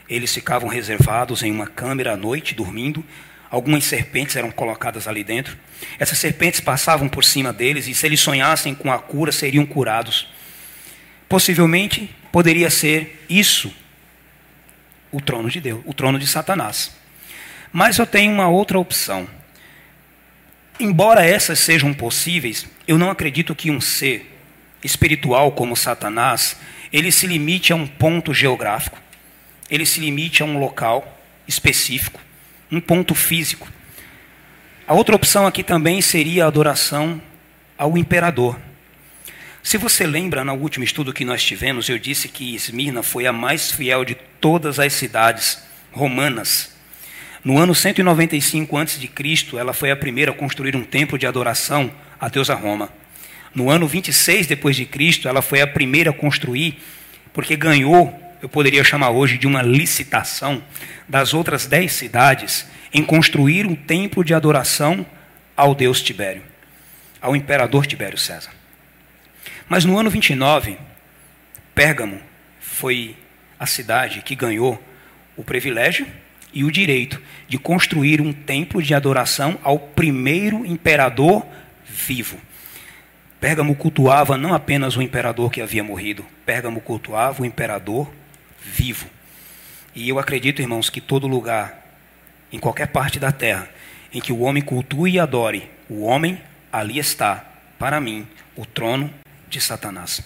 Eles 0.09 0.33
ficavam 0.33 0.67
reservados 0.67 1.41
em 1.41 1.51
uma 1.51 1.67
câmara 1.67 2.13
à 2.13 2.17
noite, 2.17 2.53
dormindo. 2.53 3.03
Algumas 3.51 3.83
serpentes 3.83 4.37
eram 4.37 4.49
colocadas 4.49 5.09
ali 5.09 5.25
dentro. 5.25 5.57
Essas 5.99 6.17
serpentes 6.17 6.61
passavam 6.61 7.09
por 7.09 7.25
cima 7.25 7.51
deles 7.51 7.85
e, 7.85 7.93
se 7.93 8.05
eles 8.05 8.21
sonhassem 8.21 8.73
com 8.73 8.89
a 8.89 8.97
cura, 8.97 9.29
seriam 9.29 9.65
curados. 9.65 10.29
Possivelmente 11.27 12.09
poderia 12.31 12.69
ser 12.69 13.25
isso 13.29 13.73
o 15.11 15.19
trono 15.19 15.49
de 15.49 15.59
Deus, 15.59 15.81
o 15.85 15.93
trono 15.93 16.17
de 16.17 16.25
Satanás. 16.25 16.95
Mas 17.73 17.97
eu 17.97 18.07
tenho 18.07 18.31
uma 18.31 18.47
outra 18.47 18.79
opção. 18.79 19.27
Embora 20.79 21.25
essas 21.25 21.59
sejam 21.59 21.93
possíveis, 21.93 22.65
eu 22.87 22.97
não 22.97 23.11
acredito 23.11 23.53
que 23.53 23.69
um 23.69 23.81
ser 23.81 24.39
espiritual 24.81 25.51
como 25.51 25.75
Satanás, 25.75 26.55
ele 26.91 27.11
se 27.11 27.27
limite 27.27 27.73
a 27.73 27.75
um 27.75 27.85
ponto 27.85 28.33
geográfico, 28.33 28.97
ele 29.69 29.85
se 29.85 29.99
limite 29.99 30.41
a 30.41 30.45
um 30.45 30.57
local 30.57 31.19
específico, 31.45 32.19
um 32.71 32.79
ponto 32.79 33.13
físico. 33.13 33.67
A 34.87 34.93
outra 34.93 35.15
opção 35.15 35.45
aqui 35.45 35.63
também 35.63 36.01
seria 36.01 36.45
a 36.45 36.47
adoração 36.47 37.21
ao 37.77 37.97
imperador. 37.97 38.59
Se 39.63 39.77
você 39.77 40.07
lembra, 40.07 40.43
no 40.43 40.53
último 40.53 40.83
estudo 40.83 41.13
que 41.13 41.25
nós 41.25 41.43
tivemos, 41.43 41.89
eu 41.89 41.99
disse 41.99 42.27
que 42.27 42.55
Esmirna 42.55 43.03
foi 43.03 43.27
a 43.27 43.33
mais 43.33 43.71
fiel 43.71 44.03
de 44.03 44.15
todas 44.15 44.79
as 44.79 44.93
cidades 44.93 45.61
romanas 45.91 46.71
no 47.43 47.57
ano 47.57 47.73
195 47.73 48.77
a.C., 48.77 49.09
ela 49.57 49.73
foi 49.73 49.89
a 49.89 49.95
primeira 49.95 50.29
a 50.29 50.33
construir 50.33 50.75
um 50.75 50.83
templo 50.83 51.17
de 51.17 51.25
adoração 51.25 51.91
a 52.19 52.29
deusa 52.29 52.53
Roma. 52.53 52.89
No 53.55 53.71
ano 53.71 53.87
26 53.87 54.45
depois 54.45 54.75
de 54.75 54.85
Cristo, 54.85 55.27
ela 55.27 55.41
foi 55.41 55.59
a 55.59 55.65
primeira 55.65 56.11
a 56.11 56.13
construir, 56.13 56.79
porque 57.33 57.55
ganhou, 57.55 58.13
eu 58.41 58.49
poderia 58.49 58.83
chamar 58.83 59.11
hoje 59.11 59.37
de 59.37 59.45
uma 59.45 59.61
licitação 59.61 60.63
das 61.07 61.33
outras 61.33 61.67
dez 61.67 61.93
cidades 61.93 62.67
em 62.93 63.03
construir 63.03 63.65
um 63.65 63.75
templo 63.75 64.23
de 64.23 64.33
adoração 64.33 65.05
ao 65.55 65.75
deus 65.75 66.01
Tibério, 66.01 66.41
ao 67.21 67.35
imperador 67.35 67.85
Tibério 67.85 68.17
César. 68.17 68.51
Mas 69.69 69.85
no 69.85 69.97
ano 69.97 70.09
29, 70.09 70.77
Pérgamo 71.75 72.19
foi 72.59 73.15
a 73.59 73.65
cidade 73.65 74.21
que 74.21 74.35
ganhou 74.35 74.81
o 75.37 75.43
privilégio 75.43 76.07
e 76.53 76.63
o 76.63 76.71
direito 76.71 77.21
de 77.47 77.57
construir 77.57 78.19
um 78.19 78.33
templo 78.33 78.81
de 78.81 78.93
adoração 78.93 79.57
ao 79.63 79.79
primeiro 79.79 80.65
imperador 80.65 81.45
vivo. 81.85 82.37
Pérgamo 83.39 83.75
cultuava 83.75 84.37
não 84.37 84.53
apenas 84.53 84.97
o 84.97 85.01
imperador 85.01 85.51
que 85.51 85.61
havia 85.61 85.83
morrido, 85.83 86.25
Pérgamo 86.45 86.81
cultuava 86.81 87.43
o 87.43 87.45
imperador 87.45 88.11
vivo. 88.61 89.07
E 89.93 90.07
eu 90.07 90.19
acredito, 90.19 90.61
irmãos, 90.61 90.89
que 90.89 91.01
todo 91.01 91.27
lugar, 91.27 91.85
em 92.51 92.59
qualquer 92.59 92.87
parte 92.87 93.19
da 93.19 93.31
terra, 93.31 93.69
em 94.13 94.21
que 94.21 94.31
o 94.31 94.39
homem 94.39 94.63
cultue 94.63 95.11
e 95.11 95.19
adore 95.19 95.69
o 95.89 96.03
homem 96.03 96.41
ali 96.71 96.97
está, 96.99 97.43
para 97.77 97.99
mim, 97.99 98.25
o 98.55 98.65
trono 98.65 99.13
de 99.49 99.59
Satanás. 99.59 100.21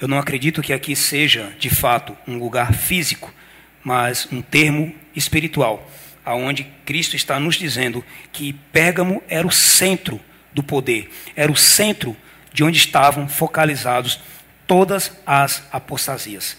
Eu 0.00 0.06
não 0.06 0.18
acredito 0.18 0.62
que 0.62 0.72
aqui 0.72 0.94
seja, 0.94 1.52
de 1.58 1.68
fato, 1.68 2.16
um 2.26 2.38
lugar 2.38 2.72
físico, 2.72 3.34
mas 3.82 4.28
um 4.30 4.40
termo 4.40 4.94
espiritual, 5.16 5.90
aonde 6.24 6.64
Cristo 6.84 7.16
está 7.16 7.40
nos 7.40 7.56
dizendo 7.56 8.04
que 8.32 8.52
Pérgamo 8.52 9.22
era 9.28 9.46
o 9.46 9.50
centro 9.50 10.20
do 10.52 10.62
poder, 10.62 11.10
era 11.34 11.50
o 11.50 11.56
centro 11.56 12.16
de 12.52 12.62
onde 12.62 12.78
estavam 12.78 13.28
focalizados 13.28 14.20
todas 14.66 15.12
as 15.26 15.64
apostasias. 15.72 16.56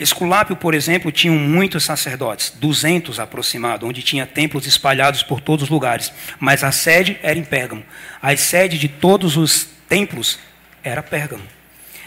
Esculápio, 0.00 0.56
por 0.56 0.74
exemplo, 0.74 1.12
tinha 1.12 1.32
muitos 1.32 1.84
sacerdotes, 1.84 2.54
200 2.58 3.20
aproximado, 3.20 3.86
onde 3.86 4.02
tinha 4.02 4.24
templos 4.24 4.66
espalhados 4.66 5.22
por 5.22 5.42
todos 5.42 5.64
os 5.64 5.68
lugares, 5.68 6.10
mas 6.38 6.64
a 6.64 6.72
sede 6.72 7.18
era 7.22 7.38
em 7.38 7.44
Pérgamo. 7.44 7.84
A 8.22 8.34
sede 8.34 8.78
de 8.78 8.88
todos 8.88 9.36
os 9.36 9.68
templos 9.86 10.38
era 10.82 11.02
Pérgamo. 11.02 11.42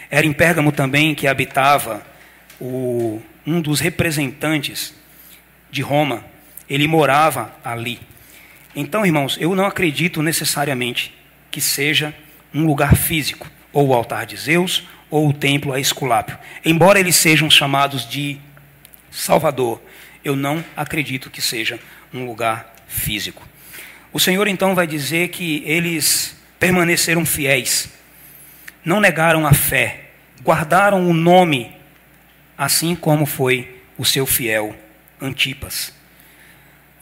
Era 0.09 0.25
em 0.25 0.33
Pérgamo 0.33 0.71
também 0.71 1.13
que 1.13 1.27
habitava 1.27 2.03
o, 2.59 3.21
um 3.45 3.61
dos 3.61 3.79
representantes 3.79 4.95
de 5.69 5.83
Roma. 5.83 6.25
Ele 6.67 6.87
morava 6.87 7.53
ali. 7.63 7.99
Então, 8.75 9.05
irmãos, 9.05 9.37
eu 9.39 9.53
não 9.53 9.67
acredito 9.67 10.23
necessariamente 10.23 11.13
que 11.51 11.61
seja 11.61 12.13
um 12.53 12.65
lugar 12.65 12.95
físico, 12.95 13.47
ou 13.71 13.89
o 13.89 13.93
altar 13.93 14.25
de 14.25 14.35
Zeus, 14.35 14.83
ou 15.13 15.29
o 15.29 15.33
templo 15.33 15.71
a 15.71 15.79
Esculápio. 15.79 16.35
Embora 16.65 16.99
eles 16.99 17.15
sejam 17.15 17.47
chamados 17.47 18.09
de 18.09 18.39
Salvador, 19.11 19.79
eu 20.25 20.35
não 20.35 20.65
acredito 20.75 21.29
que 21.29 21.39
seja 21.39 21.79
um 22.11 22.25
lugar 22.25 22.73
físico. 22.87 23.47
O 24.11 24.19
Senhor 24.19 24.47
então 24.47 24.73
vai 24.73 24.87
dizer 24.87 25.27
que 25.27 25.61
eles 25.67 26.35
permaneceram 26.59 27.23
fiéis, 27.27 27.89
não 28.83 28.99
negaram 28.99 29.45
a 29.45 29.53
fé, 29.53 30.05
guardaram 30.41 31.07
o 31.07 31.13
nome, 31.13 31.71
assim 32.57 32.95
como 32.95 33.27
foi 33.27 33.83
o 33.95 34.03
seu 34.03 34.25
fiel 34.25 34.75
Antipas. 35.21 35.93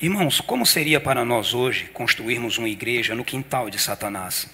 Irmãos, 0.01 0.41
como 0.41 0.65
seria 0.65 0.99
para 0.99 1.23
nós 1.23 1.53
hoje 1.53 1.85
construirmos 1.93 2.57
uma 2.57 2.67
igreja 2.67 3.15
no 3.15 3.23
quintal 3.23 3.69
de 3.69 3.79
Satanás? 3.79 4.49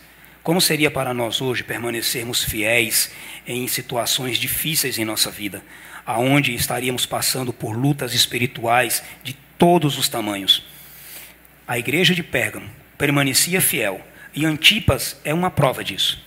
Como 0.48 0.62
seria 0.62 0.90
para 0.90 1.14
nós 1.14 1.42
hoje 1.42 1.62
permanecermos 1.62 2.42
fiéis 2.42 3.12
em 3.46 3.68
situações 3.68 4.38
difíceis 4.38 4.98
em 4.98 5.04
nossa 5.04 5.30
vida, 5.30 5.62
aonde 6.06 6.56
estaríamos 6.56 7.06
passando 7.06 7.52
por 7.52 7.76
lutas 7.76 8.14
espirituais 8.14 9.04
de 9.26 9.34
todos 9.58 9.98
os 9.98 10.08
tamanhos? 10.08 10.66
A 11.68 11.78
igreja 11.78 12.16
de 12.16 12.24
Pérgamo 12.24 12.70
permanecia 12.98 13.60
fiel, 13.60 14.00
e 14.34 14.46
Antipas 14.46 15.20
é 15.26 15.34
uma 15.34 15.52
prova 15.52 15.84
disso. 15.84 16.26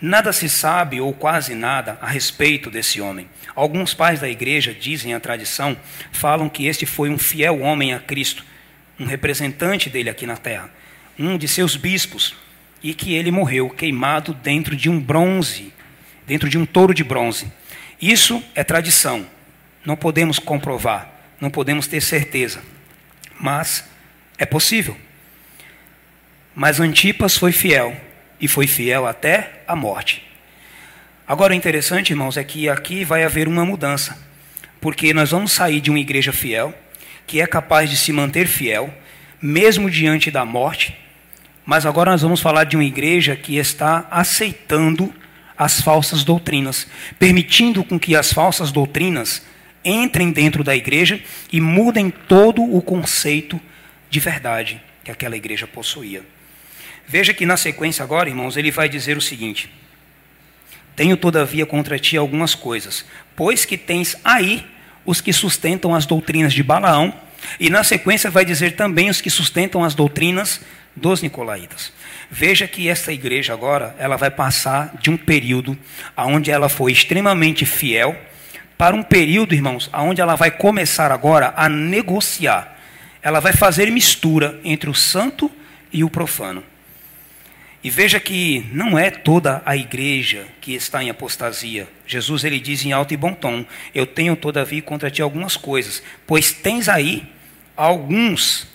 Nada 0.00 0.32
se 0.32 0.48
sabe, 0.48 1.00
ou 1.00 1.12
quase 1.12 1.52
nada, 1.52 1.98
a 2.00 2.06
respeito 2.06 2.70
desse 2.70 3.00
homem. 3.00 3.28
Alguns 3.56 3.92
pais 3.92 4.20
da 4.20 4.28
igreja, 4.28 4.72
dizem 4.72 5.12
a 5.12 5.18
tradição, 5.18 5.76
falam 6.12 6.48
que 6.48 6.66
este 6.66 6.86
foi 6.86 7.10
um 7.10 7.18
fiel 7.18 7.62
homem 7.62 7.94
a 7.94 7.98
Cristo, 7.98 8.44
um 8.96 9.06
representante 9.06 9.90
dele 9.90 10.08
aqui 10.08 10.24
na 10.24 10.36
terra, 10.36 10.70
um 11.18 11.36
de 11.36 11.48
seus 11.48 11.74
bispos, 11.74 12.36
e 12.82 12.94
que 12.94 13.14
ele 13.14 13.30
morreu 13.30 13.68
queimado 13.68 14.32
dentro 14.34 14.74
de 14.74 14.88
um 14.88 14.98
bronze, 15.00 15.72
dentro 16.26 16.48
de 16.48 16.58
um 16.58 16.64
touro 16.64 16.94
de 16.94 17.04
bronze. 17.04 17.50
Isso 18.00 18.42
é 18.54 18.64
tradição. 18.64 19.26
Não 19.84 19.96
podemos 19.96 20.38
comprovar, 20.38 21.10
não 21.40 21.50
podemos 21.50 21.86
ter 21.86 22.00
certeza, 22.00 22.62
mas 23.38 23.84
é 24.38 24.46
possível. 24.46 24.96
Mas 26.54 26.80
Antipas 26.80 27.36
foi 27.36 27.52
fiel 27.52 27.96
e 28.40 28.48
foi 28.48 28.66
fiel 28.66 29.06
até 29.06 29.62
a 29.66 29.76
morte. 29.76 30.26
Agora 31.26 31.52
o 31.52 31.56
interessante, 31.56 32.10
irmãos, 32.10 32.36
é 32.36 32.42
que 32.42 32.68
aqui 32.68 33.04
vai 33.04 33.22
haver 33.22 33.46
uma 33.46 33.64
mudança, 33.64 34.18
porque 34.80 35.14
nós 35.14 35.30
vamos 35.30 35.52
sair 35.52 35.80
de 35.80 35.90
uma 35.90 36.00
igreja 36.00 36.32
fiel, 36.32 36.74
que 37.26 37.40
é 37.40 37.46
capaz 37.46 37.88
de 37.88 37.96
se 37.96 38.12
manter 38.12 38.46
fiel, 38.46 38.92
mesmo 39.40 39.88
diante 39.88 40.30
da 40.30 40.44
morte, 40.44 40.96
mas 41.70 41.86
agora 41.86 42.10
nós 42.10 42.22
vamos 42.22 42.40
falar 42.40 42.64
de 42.64 42.76
uma 42.76 42.82
igreja 42.82 43.36
que 43.36 43.56
está 43.56 44.04
aceitando 44.10 45.14
as 45.56 45.80
falsas 45.80 46.24
doutrinas, 46.24 46.88
permitindo 47.16 47.84
com 47.84 47.96
que 47.96 48.16
as 48.16 48.32
falsas 48.32 48.72
doutrinas 48.72 49.46
entrem 49.84 50.32
dentro 50.32 50.64
da 50.64 50.74
igreja 50.74 51.22
e 51.52 51.60
mudem 51.60 52.10
todo 52.10 52.60
o 52.60 52.82
conceito 52.82 53.60
de 54.10 54.18
verdade 54.18 54.82
que 55.04 55.12
aquela 55.12 55.36
igreja 55.36 55.64
possuía. 55.64 56.24
Veja 57.06 57.32
que 57.32 57.46
na 57.46 57.56
sequência 57.56 58.02
agora, 58.02 58.28
irmãos, 58.28 58.56
ele 58.56 58.72
vai 58.72 58.88
dizer 58.88 59.16
o 59.16 59.20
seguinte: 59.20 59.72
Tenho 60.96 61.16
todavia 61.16 61.64
contra 61.64 62.00
ti 62.00 62.16
algumas 62.16 62.52
coisas, 62.52 63.04
pois 63.36 63.64
que 63.64 63.78
tens 63.78 64.16
aí 64.24 64.66
os 65.06 65.20
que 65.20 65.32
sustentam 65.32 65.94
as 65.94 66.04
doutrinas 66.04 66.52
de 66.52 66.64
Balaão, 66.64 67.14
e 67.60 67.70
na 67.70 67.84
sequência 67.84 68.28
vai 68.28 68.44
dizer 68.44 68.72
também 68.72 69.08
os 69.08 69.20
que 69.20 69.30
sustentam 69.30 69.84
as 69.84 69.94
doutrinas 69.94 70.60
dos 70.94 71.22
nicolaítas. 71.22 71.92
Veja 72.30 72.66
que 72.66 72.88
essa 72.88 73.12
igreja 73.12 73.52
agora, 73.52 73.94
ela 73.98 74.16
vai 74.16 74.30
passar 74.30 74.96
de 75.00 75.10
um 75.10 75.16
período 75.16 75.76
onde 76.16 76.50
ela 76.50 76.68
foi 76.68 76.92
extremamente 76.92 77.64
fiel 77.64 78.16
para 78.76 78.96
um 78.96 79.02
período, 79.02 79.54
irmãos, 79.54 79.90
onde 79.92 80.20
ela 80.20 80.36
vai 80.36 80.50
começar 80.50 81.12
agora 81.12 81.52
a 81.56 81.68
negociar. 81.68 82.78
Ela 83.22 83.40
vai 83.40 83.52
fazer 83.52 83.90
mistura 83.90 84.58
entre 84.64 84.88
o 84.88 84.94
santo 84.94 85.50
e 85.92 86.02
o 86.02 86.08
profano. 86.08 86.64
E 87.82 87.88
veja 87.88 88.20
que 88.20 88.66
não 88.72 88.98
é 88.98 89.10
toda 89.10 89.62
a 89.64 89.74
igreja 89.74 90.46
que 90.60 90.74
está 90.74 91.02
em 91.02 91.08
apostasia. 91.08 91.88
Jesus 92.06 92.44
ele 92.44 92.60
diz 92.60 92.84
em 92.84 92.92
alto 92.92 93.14
e 93.14 93.16
bom 93.16 93.32
tom: 93.32 93.64
Eu 93.94 94.06
tenho 94.06 94.36
todavia 94.36 94.82
contra 94.82 95.10
ti 95.10 95.22
algumas 95.22 95.56
coisas, 95.56 96.02
pois 96.26 96.52
tens 96.52 96.90
aí 96.90 97.24
alguns 97.74 98.68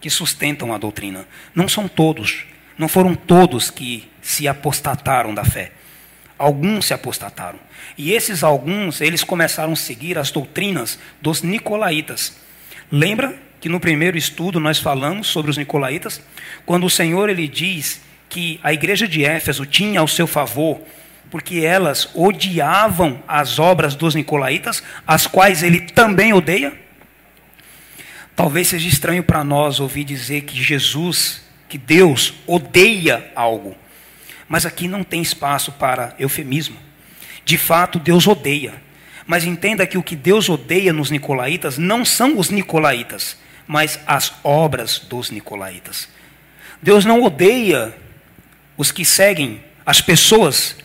que 0.00 0.10
sustentam 0.10 0.72
a 0.72 0.78
doutrina. 0.78 1.26
Não 1.54 1.68
são 1.68 1.88
todos, 1.88 2.44
não 2.76 2.88
foram 2.88 3.14
todos 3.14 3.70
que 3.70 4.08
se 4.22 4.46
apostataram 4.46 5.34
da 5.34 5.44
fé. 5.44 5.72
Alguns 6.38 6.86
se 6.86 6.94
apostataram. 6.94 7.58
E 7.96 8.12
esses 8.12 8.44
alguns, 8.44 9.00
eles 9.00 9.24
começaram 9.24 9.72
a 9.72 9.76
seguir 9.76 10.18
as 10.18 10.30
doutrinas 10.30 10.98
dos 11.20 11.42
nicolaítas. 11.42 12.36
Lembra 12.90 13.36
que 13.60 13.68
no 13.68 13.80
primeiro 13.80 14.16
estudo 14.16 14.60
nós 14.60 14.78
falamos 14.78 15.26
sobre 15.26 15.50
os 15.50 15.56
nicolaítas, 15.56 16.22
quando 16.64 16.86
o 16.86 16.90
Senhor 16.90 17.28
ele 17.28 17.48
diz 17.48 18.00
que 18.28 18.60
a 18.62 18.72
igreja 18.72 19.08
de 19.08 19.24
Éfeso 19.24 19.66
tinha 19.66 20.00
ao 20.00 20.06
seu 20.06 20.26
favor 20.26 20.80
porque 21.30 21.58
elas 21.58 22.08
odiavam 22.14 23.22
as 23.26 23.58
obras 23.58 23.94
dos 23.94 24.14
nicolaítas, 24.14 24.82
as 25.06 25.26
quais 25.26 25.62
ele 25.62 25.80
também 25.80 26.32
odeia? 26.32 26.72
Talvez 28.38 28.68
seja 28.68 28.86
estranho 28.86 29.24
para 29.24 29.42
nós 29.42 29.80
ouvir 29.80 30.04
dizer 30.04 30.42
que 30.42 30.62
Jesus, 30.62 31.42
que 31.68 31.76
Deus 31.76 32.34
odeia 32.46 33.32
algo. 33.34 33.76
Mas 34.48 34.64
aqui 34.64 34.86
não 34.86 35.02
tem 35.02 35.20
espaço 35.20 35.72
para 35.72 36.14
eufemismo. 36.20 36.76
De 37.44 37.58
fato, 37.58 37.98
Deus 37.98 38.28
odeia. 38.28 38.80
Mas 39.26 39.42
entenda 39.42 39.84
que 39.88 39.98
o 39.98 40.04
que 40.04 40.14
Deus 40.14 40.48
odeia 40.48 40.92
nos 40.92 41.10
nicolaítas 41.10 41.78
não 41.78 42.04
são 42.04 42.38
os 42.38 42.48
nicolaítas, 42.48 43.36
mas 43.66 43.98
as 44.06 44.32
obras 44.44 45.00
dos 45.00 45.32
nicolaítas. 45.32 46.08
Deus 46.80 47.04
não 47.04 47.24
odeia 47.24 47.92
os 48.76 48.92
que 48.92 49.04
seguem, 49.04 49.64
as 49.84 50.00
pessoas 50.00 50.76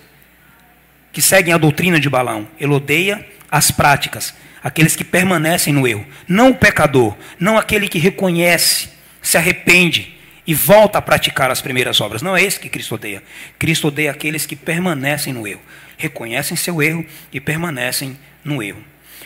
que 1.11 1.21
seguem 1.21 1.53
a 1.53 1.59
doutrina 1.59 1.99
de 1.99 2.09
Balão. 2.09 2.47
Ele 2.59 2.73
odeia 2.73 3.23
as 3.51 3.69
práticas, 3.69 4.33
aqueles 4.63 4.95
que 4.95 5.03
permanecem 5.03 5.73
no 5.73 5.85
erro, 5.85 6.05
não 6.27 6.51
o 6.51 6.55
pecador, 6.55 7.15
não 7.37 7.57
aquele 7.57 7.87
que 7.87 7.99
reconhece, 7.99 8.89
se 9.21 9.37
arrepende 9.37 10.15
e 10.47 10.53
volta 10.53 10.97
a 10.97 11.01
praticar 11.01 11.51
as 11.51 11.61
primeiras 11.61 11.99
obras. 11.99 12.21
Não 12.21 12.35
é 12.35 12.41
esse 12.41 12.59
que 12.59 12.69
Cristo 12.69 12.95
odeia. 12.95 13.21
Cristo 13.59 13.87
odeia 13.87 14.11
aqueles 14.11 14.45
que 14.45 14.55
permanecem 14.55 15.33
no 15.33 15.45
erro, 15.45 15.61
reconhecem 15.97 16.55
seu 16.55 16.81
erro 16.81 17.05
e 17.31 17.39
permanecem 17.39 18.17
no 18.43 18.63
erro. 18.63 18.83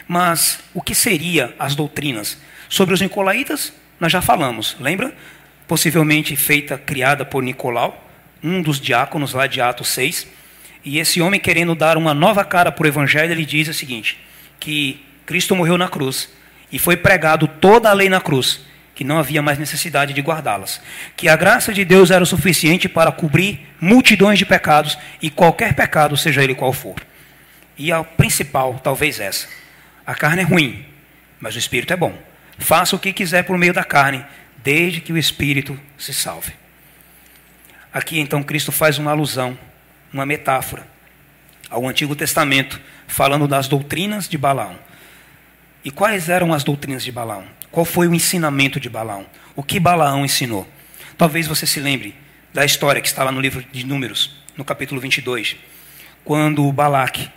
Mas 0.08 0.60
o 0.74 0.82
que 0.82 0.96
seria 0.96 1.54
as 1.60 1.76
doutrinas 1.76 2.38
sobre 2.70 2.94
os 2.94 3.02
nicolaítas? 3.02 3.74
Nós 4.00 4.12
já 4.12 4.22
falamos, 4.22 4.76
lembra? 4.80 5.14
Possivelmente 5.68 6.36
feita, 6.36 6.78
criada 6.78 7.26
por 7.26 7.44
Nicolau, 7.44 8.10
um 8.42 8.62
dos 8.62 8.80
diáconos 8.80 9.34
lá 9.34 9.48
de 9.48 9.60
Atos 9.60 9.90
6. 9.90 10.28
E 10.86 11.00
esse 11.00 11.20
homem 11.20 11.40
querendo 11.40 11.76
dar 11.76 11.98
uma 11.98 12.14
nova 12.14 12.46
cara 12.46 12.72
para 12.72 12.86
o 12.86 12.88
evangelho, 12.88 13.32
ele 13.32 13.46
diz 13.46 13.68
o 13.68 13.74
seguinte: 13.74 14.18
que 14.60 15.04
Cristo 15.28 15.58
morreu 15.58 15.78
na 15.78 15.90
cruz 15.90 16.30
e 16.72 16.80
foi 16.80 16.96
pregado 16.96 17.50
toda 17.50 17.90
a 17.90 17.94
lei 17.94 18.08
na 18.08 18.22
cruz, 18.22 18.62
que 18.96 19.04
não 19.04 19.20
havia 19.20 19.42
mais 19.42 19.60
necessidade 19.60 20.14
de 20.14 20.22
guardá-las, 20.22 20.82
que 21.18 21.28
a 21.28 21.36
graça 21.36 21.74
de 21.74 21.84
Deus 21.84 22.12
era 22.12 22.24
o 22.24 22.26
suficiente 22.26 22.88
para 22.88 23.12
cobrir 23.12 23.68
multidões 23.80 24.40
de 24.40 24.46
pecados 24.46 24.98
e 25.22 25.30
qualquer 25.30 25.76
pecado, 25.76 26.16
seja 26.16 26.42
ele 26.42 26.56
qual 26.56 26.72
for. 26.72 26.96
E 27.78 27.92
a 27.92 28.06
principal, 28.06 28.80
talvez 28.82 29.20
essa: 29.20 29.50
a 30.06 30.16
carne 30.16 30.44
é 30.44 30.46
ruim, 30.46 30.86
mas 31.42 31.56
o 31.56 31.60
espírito 31.60 31.92
é 31.92 31.98
bom. 31.98 32.18
Faça 32.58 32.96
o 32.96 33.00
que 33.00 33.12
quiser 33.12 33.44
por 33.44 33.58
meio 33.58 33.74
da 33.74 33.84
carne, 33.84 34.26
desde 34.64 35.02
que 35.02 35.12
o 35.12 35.18
espírito 35.18 35.78
se 35.98 36.14
salve. 36.14 36.54
Aqui 37.94 38.18
então 38.18 38.42
Cristo 38.42 38.72
faz 38.72 38.98
uma 38.98 39.12
alusão, 39.12 39.60
uma 40.14 40.26
metáfora 40.26 40.88
ao 41.70 41.86
Antigo 41.86 42.16
Testamento, 42.16 42.80
falando 43.08 43.46
das 43.46 43.68
doutrinas 43.68 44.30
de 44.30 44.38
Balaão. 44.38 44.87
E 45.88 45.90
quais 45.90 46.28
eram 46.28 46.54
as 46.54 46.66
doutrinas 46.66 47.02
de 47.02 47.14
Balaão? 47.14 47.46
Qual 47.72 47.86
foi 47.86 48.10
o 48.10 48.14
ensinamento 48.14 48.78
de 48.78 48.90
Balaão? 48.90 49.26
O 49.56 49.64
que 49.64 49.80
Balaão 49.80 50.26
ensinou? 50.26 50.68
Talvez 51.18 51.48
você 51.48 51.66
se 51.66 51.80
lembre 51.80 52.14
da 52.54 52.66
história 52.66 53.02
que 53.02 53.08
está 53.08 53.24
lá 53.24 53.32
no 53.32 53.40
livro 53.40 53.64
de 53.72 53.86
Números, 53.86 54.36
no 54.58 54.66
capítulo 54.66 55.00
22, 55.00 55.56
quando 56.26 56.70
Balaque 56.74 57.30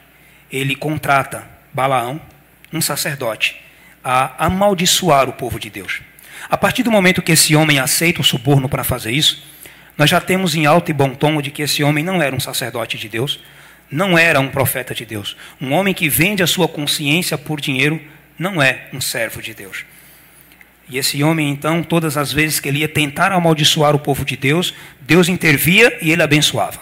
ele 0.51 0.75
contrata 0.75 1.49
Balaão, 1.73 2.21
um 2.73 2.81
sacerdote, 2.81 3.55
a 4.03 4.47
amaldiçoar 4.47 5.29
o 5.29 5.35
povo 5.35 5.61
de 5.61 5.71
Deus. 5.71 6.01
A 6.49 6.57
partir 6.57 6.83
do 6.83 6.91
momento 6.91 7.23
que 7.23 7.31
esse 7.31 7.55
homem 7.55 7.79
aceita 7.79 8.21
o 8.21 8.25
suborno 8.25 8.69
para 8.69 8.83
fazer 8.83 9.13
isso, 9.13 9.45
nós 9.97 10.11
já 10.11 10.21
temos 10.21 10.57
em 10.57 10.67
alto 10.67 10.91
e 10.91 10.93
bom 10.93 11.15
tom 11.15 11.41
de 11.41 11.53
que 11.53 11.63
esse 11.63 11.85
homem 11.85 12.03
não 12.03 12.21
era 12.21 12.35
um 12.35 12.41
sacerdote 12.41 12.99
de 12.99 13.09
Deus, 13.09 13.39
não 13.89 14.19
era 14.19 14.41
um 14.41 14.49
profeta 14.49 14.93
de 14.93 15.07
Deus. 15.07 15.37
Um 15.61 15.73
homem 15.73 15.95
que 15.95 16.09
vende 16.09 16.43
a 16.43 16.49
sua 16.49 16.67
consciência 16.67 17.39
por 17.39 17.61
dinheiro 17.61 18.03
não 18.41 18.63
é 18.63 18.89
um 18.91 19.03
servo 19.03 19.43
de 19.43 19.53
Deus. 19.53 19.85
E 20.89 20.97
esse 20.97 21.23
homem, 21.23 21.51
então, 21.51 21.83
todas 21.83 22.17
as 22.17 22.33
vezes 22.33 22.59
que 22.59 22.71
ele 22.71 22.79
ia 22.79 22.89
tentar 22.89 23.33
amaldiçoar 23.33 23.95
o 23.95 23.99
povo 23.99 24.25
de 24.25 24.35
Deus, 24.35 24.73
Deus 25.03 25.29
intervia 25.29 25.99
e 26.01 26.11
ele 26.11 26.23
abençoava. 26.23 26.81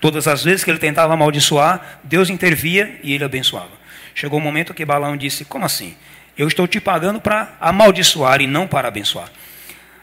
Todas 0.00 0.28
as 0.28 0.44
vezes 0.44 0.62
que 0.62 0.70
ele 0.70 0.78
tentava 0.78 1.12
amaldiçoar, 1.12 2.00
Deus 2.04 2.30
intervia 2.30 2.96
e 3.02 3.12
ele 3.12 3.24
abençoava. 3.24 3.72
Chegou 4.14 4.38
o 4.38 4.40
um 4.40 4.44
momento 4.44 4.72
que 4.72 4.84
Balaão 4.84 5.16
disse: 5.16 5.44
Como 5.44 5.66
assim? 5.66 5.96
Eu 6.38 6.46
estou 6.46 6.68
te 6.68 6.80
pagando 6.80 7.20
para 7.20 7.56
amaldiçoar 7.60 8.40
e 8.40 8.46
não 8.46 8.68
para 8.68 8.86
abençoar. 8.86 9.30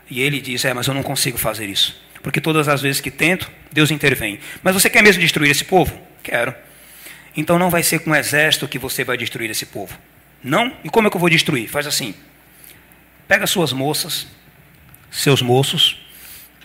E 0.10 0.22
ele 0.22 0.42
disse: 0.42 0.68
É, 0.68 0.74
mas 0.74 0.88
eu 0.88 0.94
não 0.94 1.04
consigo 1.04 1.38
fazer 1.38 1.68
isso. 1.68 2.00
Porque 2.22 2.42
todas 2.42 2.68
as 2.68 2.82
vezes 2.82 3.00
que 3.00 3.10
tento, 3.10 3.50
Deus 3.72 3.92
intervém. 3.92 4.40
Mas 4.62 4.74
você 4.74 4.90
quer 4.90 5.02
mesmo 5.02 5.22
destruir 5.22 5.50
esse 5.50 5.64
povo? 5.64 5.98
Quero. 6.22 6.54
Então 7.36 7.58
não 7.58 7.70
vai 7.70 7.82
ser 7.82 8.00
com 8.00 8.14
exército 8.14 8.68
que 8.68 8.78
você 8.78 9.06
vai 9.06 9.18
destruir 9.18 9.50
esse 9.50 9.66
povo. 9.66 9.98
Não? 10.44 10.72
E 10.84 10.90
como 10.90 11.08
é 11.08 11.10
que 11.10 11.16
eu 11.16 11.20
vou 11.20 11.30
destruir? 11.30 11.70
Faz 11.70 11.88
assim. 11.88 12.14
Pega 13.28 13.46
suas 13.46 13.74
moças, 13.74 14.28
seus 15.12 15.42
moços, 15.42 15.98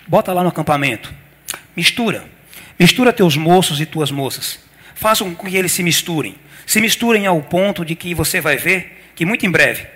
bota 0.06 0.32
lá 0.32 0.42
no 0.42 0.48
acampamento. 0.48 1.12
Mistura. 1.76 2.24
Mistura 2.78 3.12
teus 3.12 3.37
moços 3.37 3.80
e 3.80 3.87
tuas 3.87 4.11
moças. 4.11 4.61
Faça 4.94 5.24
com 5.24 5.35
que 5.35 5.56
eles 5.56 5.72
se 5.72 5.82
misturem. 5.82 6.37
Se 6.66 6.80
misturem 6.80 7.26
ao 7.26 7.40
ponto 7.42 7.85
de 7.85 7.94
que 7.94 8.14
você 8.14 8.40
vai 8.40 8.56
ver 8.56 9.11
que 9.14 9.24
muito 9.24 9.44
em 9.44 9.50
breve 9.50 9.87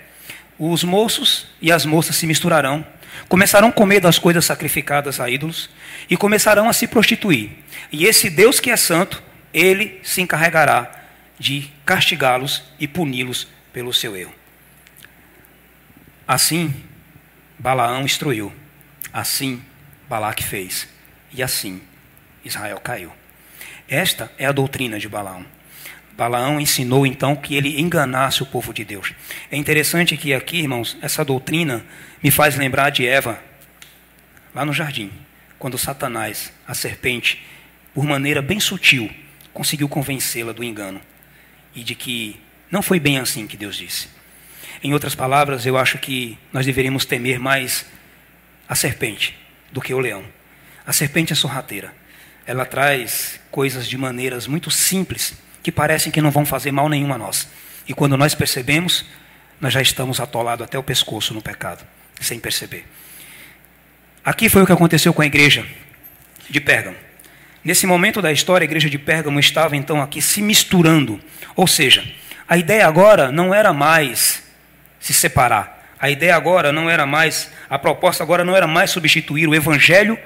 os 0.59 0.83
moços 0.85 1.49
e 1.61 1.71
as 1.71 1.85
moças 1.85 2.17
se 2.17 2.27
misturarão 2.27 2.85
começarão 3.29 3.69
a 3.69 3.73
comer 3.73 4.01
das 4.01 4.19
coisas 4.19 4.45
sacrificadas 4.45 5.21
a 5.21 5.29
ídolos 5.29 5.71
e 6.09 6.17
começarão 6.17 6.69
a 6.69 6.73
se 6.73 6.87
prostituir. 6.87 7.51
E 7.91 8.05
esse 8.05 8.31
Deus 8.31 8.61
que 8.61 8.71
é 8.71 8.77
santo, 8.77 9.23
ele 9.53 10.01
se 10.03 10.21
encarregará 10.21 10.91
de 11.39 11.71
castigá-los 11.85 12.63
e 12.79 12.87
puni-los 12.87 13.49
pelo 13.77 13.93
seu 13.93 14.17
erro. 14.17 14.33
Assim, 16.27 16.75
Balaão 17.59 18.07
instruiu. 18.07 18.51
Assim, 19.13 19.63
Balaque 20.09 20.43
fez. 20.43 20.89
E 21.31 21.43
assim, 21.43 21.83
Israel 22.43 22.81
caiu. 22.81 23.13
Esta 23.87 24.33
é 24.39 24.47
a 24.47 24.53
doutrina 24.53 24.99
de 24.99 25.11
Balaão. 25.11 25.45
Balaão 26.17 26.59
ensinou 26.59 27.07
então 27.07 27.37
que 27.37 27.55
ele 27.55 27.79
enganasse 27.79 28.43
o 28.43 28.47
povo 28.47 28.73
de 28.73 28.83
Deus. 28.83 29.13
É 29.51 29.59
interessante 29.59 30.17
que 30.17 30.33
aqui, 30.33 30.57
irmãos, 30.57 30.97
essa 31.03 31.23
doutrina 31.23 31.85
me 32.23 32.31
faz 32.31 32.57
lembrar 32.57 32.89
de 32.89 33.07
Eva, 33.07 33.39
lá 34.55 34.65
no 34.65 34.73
jardim, 34.73 35.13
quando 35.59 35.77
Satanás, 35.77 36.51
a 36.67 36.73
serpente, 36.73 37.45
por 37.93 38.07
maneira 38.07 38.41
bem 38.41 38.59
sutil, 38.59 39.11
conseguiu 39.53 39.87
convencê-la 39.87 40.55
do 40.55 40.65
engano 40.65 40.99
e 41.75 41.85
de 41.85 41.95
que 41.95 42.41
não 42.71 42.83
foi 42.83 42.99
bem 42.99 43.19
assim 43.19 43.47
que 43.47 43.57
Deus 43.57 43.77
disse. 43.77 44.09
Em 44.83 44.93
outras 44.93 45.15
palavras, 45.15 45.67
eu 45.67 45.77
acho 45.77 45.99
que 45.99 46.39
nós 46.53 46.67
deveríamos 46.67 47.05
temer 47.05 47.39
mais 47.39 47.87
a 48.69 48.75
serpente 48.75 49.37
do 49.73 49.81
que 49.81 49.95
o 49.95 49.99
leão. 49.99 50.25
A 50.87 50.93
serpente 50.93 51.33
é 51.33 51.37
sorrateira. 51.37 51.95
Ela 52.47 52.65
traz 52.65 53.41
coisas 53.51 53.89
de 53.89 53.97
maneiras 53.97 54.47
muito 54.47 54.71
simples 54.71 55.35
que 55.63 55.73
parecem 55.73 56.13
que 56.13 56.21
não 56.21 56.31
vão 56.31 56.47
fazer 56.47 56.71
mal 56.71 56.89
nenhum 56.89 57.13
a 57.13 57.19
nós. 57.19 57.49
E 57.89 57.95
quando 57.95 58.17
nós 58.17 58.35
percebemos, 58.35 59.05
nós 59.61 59.73
já 59.73 59.81
estamos 59.83 60.21
atolados 60.21 60.65
até 60.65 60.79
o 60.79 60.83
pescoço 60.83 61.35
no 61.35 61.43
pecado, 61.43 61.85
sem 62.21 62.39
perceber. 62.39 62.87
Aqui 64.25 64.49
foi 64.49 64.63
o 64.63 64.67
que 64.67 64.73
aconteceu 64.73 65.13
com 65.15 65.23
a 65.23 65.27
igreja 65.27 65.67
de 66.49 66.61
Pérgamo. 66.61 66.97
Nesse 67.65 67.87
momento 67.87 68.23
da 68.23 68.31
história, 68.31 68.65
a 68.65 68.69
igreja 68.69 68.89
de 68.89 68.99
Pérgamo 68.99 69.41
estava 69.41 69.77
então 69.77 70.01
aqui 70.01 70.23
se 70.23 70.41
misturando. 70.41 71.21
Ou 71.57 71.67
seja, 71.67 72.09
a 72.49 72.57
ideia 72.57 72.87
agora 72.87 73.33
não 73.33 73.55
era 73.55 73.73
mais 73.73 74.43
se 75.01 75.13
separar. 75.13 75.85
A 75.99 76.11
ideia 76.11 76.37
agora 76.37 76.73
não 76.73 76.89
era 76.89 77.07
mais, 77.07 77.51
a 77.69 77.79
proposta 77.79 78.23
agora 78.23 78.45
não 78.45 78.55
era 78.55 78.67
mais 78.67 78.91
substituir 78.91 79.49
o 79.49 79.55
evangelho 79.55 80.19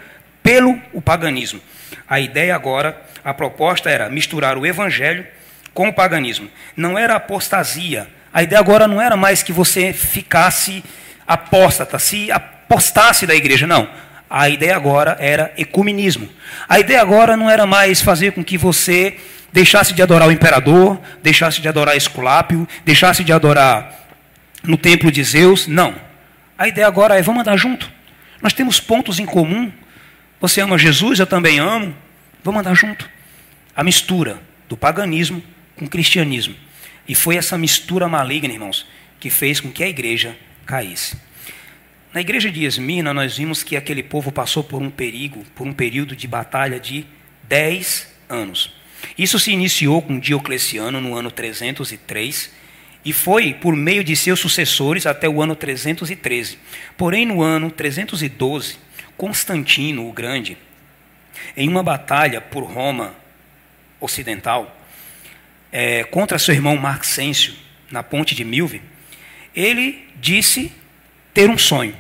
pelo 0.43 0.81
o 0.93 1.01
paganismo. 1.01 1.61
A 2.09 2.21
ideia 2.21 2.55
agora 2.55 3.01
a 3.25 3.33
proposta 3.33 3.89
era 3.89 4.09
misturar 4.09 4.59
o 4.59 4.67
evangelho 4.67 5.27
com 5.73 5.89
o 5.89 5.93
paganismo. 5.93 6.51
Não 6.77 6.99
era 6.99 7.15
apostasia. 7.15 8.09
A 8.33 8.43
ideia 8.43 8.61
agora 8.61 8.87
não 8.89 9.01
era 9.01 9.17
mais 9.17 9.43
que 9.43 9.53
você 9.53 9.93
ficasse 9.93 10.85
apóstata, 11.27 11.99
se 11.99 12.31
apostasse 12.31 13.27
da 13.27 13.35
igreja. 13.35 13.67
Não. 13.67 13.89
A 14.29 14.49
ideia 14.49 14.77
agora 14.77 15.17
era 15.19 15.53
ecumenismo. 15.57 16.29
A 16.69 16.79
ideia 16.79 17.01
agora 17.01 17.37
não 17.37 17.51
era 17.51 17.67
mais 17.67 18.01
fazer 18.01 18.33
com 18.33 18.45
que 18.45 18.59
você 18.59 19.17
deixasse 19.53 19.93
de 19.93 20.03
adorar 20.03 20.29
o 20.29 20.33
imperador, 20.33 21.01
deixasse 21.23 21.61
de 21.61 21.69
adorar 21.69 21.97
Esculápio, 21.97 22.67
deixasse 22.85 23.25
de 23.25 23.33
adorar 23.33 24.09
no 24.63 24.77
templo 24.77 25.11
de 25.11 25.23
Zeus. 25.23 25.67
Não. 25.67 25.95
A 26.57 26.69
ideia 26.69 26.87
agora 26.87 27.19
é 27.19 27.23
vamos 27.23 27.41
andar 27.41 27.57
junto. 27.57 27.91
Nós 28.43 28.53
temos 28.53 28.81
pontos 28.81 29.19
em 29.19 29.27
comum. 29.27 29.73
Você 30.41 30.61
ama 30.61 30.79
Jesus, 30.79 31.19
eu 31.19 31.27
também 31.27 31.59
amo. 31.59 31.95
Vamos 32.43 32.61
andar 32.61 32.75
junto. 32.75 33.09
A 33.75 33.85
mistura 33.85 34.41
do 34.69 34.77
paganismo 34.77 35.43
com 35.77 35.85
o 35.85 35.89
cristianismo. 35.89 36.55
E 37.09 37.15
foi 37.15 37.37
essa 37.37 37.59
mistura 37.59 38.09
maligna, 38.09 38.53
irmãos, 38.53 38.87
que 39.19 39.31
fez 39.31 39.61
com 39.61 39.71
que 39.71 39.83
a 39.83 39.89
igreja 39.89 40.37
caísse. 40.65 41.17
Na 42.13 42.21
igreja 42.21 42.51
de 42.51 42.65
Esmina, 42.65 43.15
nós 43.15 43.37
vimos 43.37 43.63
que 43.63 43.77
aquele 43.77 44.03
povo 44.03 44.33
passou 44.33 44.65
por 44.65 44.83
um 44.83 44.91
perigo, 44.91 45.45
por 45.55 45.67
um 45.67 45.73
período 45.73 46.17
de 46.17 46.27
batalha 46.27 46.79
de 46.81 47.07
10 47.45 48.09
anos. 48.29 48.80
Isso 49.17 49.39
se 49.39 49.51
iniciou 49.51 50.03
com 50.03 50.19
Diocleciano 50.19 51.01
no 51.01 51.15
ano 51.15 51.31
303 51.31 52.51
e 53.05 53.13
foi 53.13 53.55
por 53.55 53.75
meio 53.75 54.05
de 54.05 54.15
seus 54.15 54.41
sucessores 54.41 55.07
até 55.07 55.29
o 55.29 55.41
ano 55.41 55.57
313. 55.57 56.59
Porém, 56.97 57.25
no 57.25 57.43
ano 57.43 57.71
312, 57.71 58.77
Constantino 59.17 60.09
o 60.09 60.13
Grande 60.13 60.57
em 61.57 61.69
uma 61.69 61.83
batalha 61.83 62.41
por 62.41 62.65
Roma 62.65 63.15
Ocidental, 64.01 64.77
é, 65.71 66.05
contra 66.05 66.39
seu 66.39 66.55
irmão 66.55 66.77
Marxêncio, 66.77 67.55
na 67.91 68.03
ponte 68.03 68.35
de 68.35 68.45
Milve, 68.45 68.83
ele 69.55 70.09
disse 70.17 70.73
ter 71.35 71.51
um 71.51 71.59
sonho. 71.59 71.95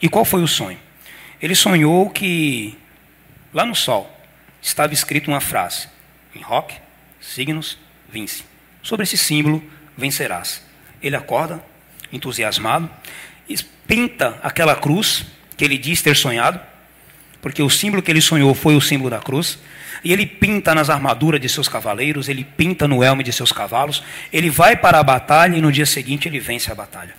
E 0.00 0.08
qual 0.08 0.24
foi 0.24 0.42
o 0.42 0.48
sonho? 0.48 0.78
Ele 1.40 1.54
sonhou 1.54 2.08
que 2.10 2.76
lá 3.52 3.64
no 3.64 3.74
sol 3.74 4.10
estava 4.60 4.92
escrito 4.92 5.30
uma 5.30 5.40
frase: 5.40 5.88
em 6.34 6.42
rock, 6.42 6.74
signos, 7.20 7.78
vince. 8.08 8.44
Sobre 8.82 9.04
esse 9.04 9.16
símbolo 9.16 9.62
vencerás. 9.96 10.64
Ele 11.02 11.16
acorda, 11.16 11.64
entusiasmado, 12.12 12.90
e 13.48 13.56
pinta 13.86 14.38
aquela 14.42 14.74
cruz 14.74 15.26
que 15.56 15.64
ele 15.64 15.78
diz 15.78 16.02
ter 16.02 16.16
sonhado 16.16 16.60
porque 17.44 17.62
o 17.62 17.68
símbolo 17.68 18.00
que 18.00 18.10
ele 18.10 18.22
sonhou 18.22 18.54
foi 18.54 18.74
o 18.74 18.80
símbolo 18.80 19.10
da 19.10 19.18
cruz. 19.18 19.58
E 20.02 20.14
ele 20.14 20.24
pinta 20.24 20.74
nas 20.74 20.88
armaduras 20.88 21.38
de 21.38 21.46
seus 21.46 21.68
cavaleiros, 21.68 22.26
ele 22.26 22.42
pinta 22.42 22.88
no 22.88 23.04
elmo 23.04 23.22
de 23.22 23.30
seus 23.34 23.52
cavalos. 23.52 24.02
Ele 24.32 24.48
vai 24.48 24.74
para 24.74 24.98
a 24.98 25.02
batalha 25.02 25.54
e 25.54 25.60
no 25.60 25.70
dia 25.70 25.84
seguinte 25.84 26.26
ele 26.26 26.40
vence 26.40 26.72
a 26.72 26.74
batalha. 26.74 27.14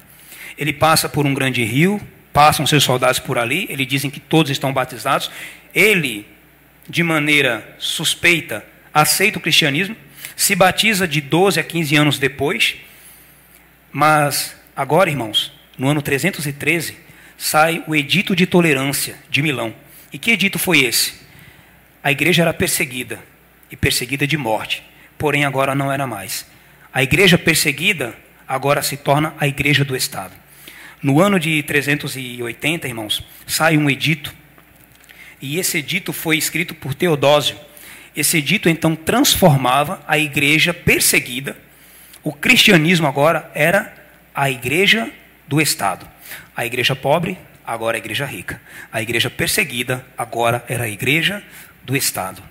Ele 0.58 0.74
passa 0.74 1.08
por 1.08 1.28
um 1.28 1.34
grande 1.36 1.64
rio, 1.64 2.02
passam 2.34 2.66
seus 2.66 2.84
soldados 2.84 3.20
por 3.20 3.38
ali, 3.38 3.68
eles 3.70 3.86
dizem 3.86 4.10
que 4.10 4.20
todos 4.20 4.50
estão 4.50 4.74
batizados. 4.74 5.30
Ele, 5.76 6.26
de 6.90 7.04
maneira 7.04 7.76
suspeita, 7.78 8.66
aceita 8.96 9.38
o 9.38 9.42
cristianismo, 9.42 9.96
se 10.36 10.56
batiza 10.56 11.08
de 11.08 11.22
12 11.22 11.60
a 11.60 11.64
15 11.64 11.96
anos 11.96 12.18
depois. 12.18 12.78
Mas 13.92 14.56
agora, 14.76 15.10
irmãos, 15.10 15.52
no 15.78 15.88
ano 15.88 16.02
313, 16.02 16.98
sai 17.38 17.84
o 17.86 17.96
Edito 17.96 18.36
de 18.36 18.48
Tolerância 18.48 19.16
de 19.30 19.42
Milão 19.42 19.76
e 20.16 20.18
que 20.18 20.32
edito 20.32 20.58
foi 20.58 20.80
esse? 20.80 21.14
A 22.02 22.10
igreja 22.10 22.44
era 22.44 22.54
perseguida, 22.54 23.20
e 23.70 23.76
perseguida 23.76 24.26
de 24.26 24.38
morte, 24.38 24.82
porém 25.18 25.44
agora 25.44 25.76
não 25.76 25.92
era 25.92 26.08
mais. 26.08 26.46
A 26.94 27.04
igreja 27.04 27.38
perseguida 27.38 28.16
agora 28.48 28.82
se 28.82 28.96
torna 28.96 29.36
a 29.38 29.46
igreja 29.46 29.84
do 29.84 29.94
Estado. 29.94 30.32
No 31.04 31.20
ano 31.20 31.38
de 31.38 31.62
380, 31.64 32.88
irmãos, 32.88 33.28
sai 33.46 33.76
um 33.76 33.90
edito 33.90 34.34
E 35.42 35.60
esse 35.60 35.80
edito 35.80 36.14
foi 36.14 36.38
escrito 36.38 36.74
por 36.74 36.94
Teodósio. 36.94 37.58
Esse 38.16 38.38
edito 38.38 38.70
então 38.70 38.96
transformava 38.96 40.04
a 40.08 40.18
igreja 40.18 40.74
perseguida. 40.74 41.58
O 42.24 42.32
cristianismo 42.32 43.08
agora 43.08 43.52
era 43.54 43.94
a 44.34 44.50
igreja 44.50 45.12
do 45.48 45.60
Estado. 45.60 46.08
A 46.56 46.66
igreja 46.66 46.96
pobre, 46.96 47.38
agora 47.66 47.98
a 47.98 48.00
igreja 48.00 48.26
rica. 48.26 48.62
A 48.92 49.02
igreja 49.02 49.30
perseguida, 49.30 50.06
agora 50.18 50.64
era 50.68 50.86
a 50.86 50.90
igreja 50.90 51.44
do 51.84 51.96
Estado. 51.96 52.42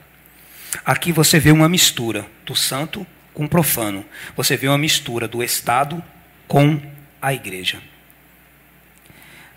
Aqui 0.85 1.12
você 1.12 1.38
vê 1.38 1.50
uma 1.50 1.68
mistura 1.68 2.27
do 2.44 2.55
santo 2.55 3.07
com 3.33 3.44
o 3.44 3.48
profano. 3.48 4.05
Você 4.37 4.57
vê 4.57 4.68
uma 4.68 4.79
mistura 4.79 5.27
do 5.27 5.42
Estado 5.42 6.03
com 6.46 6.81
a 7.20 7.33
igreja. 7.33 7.81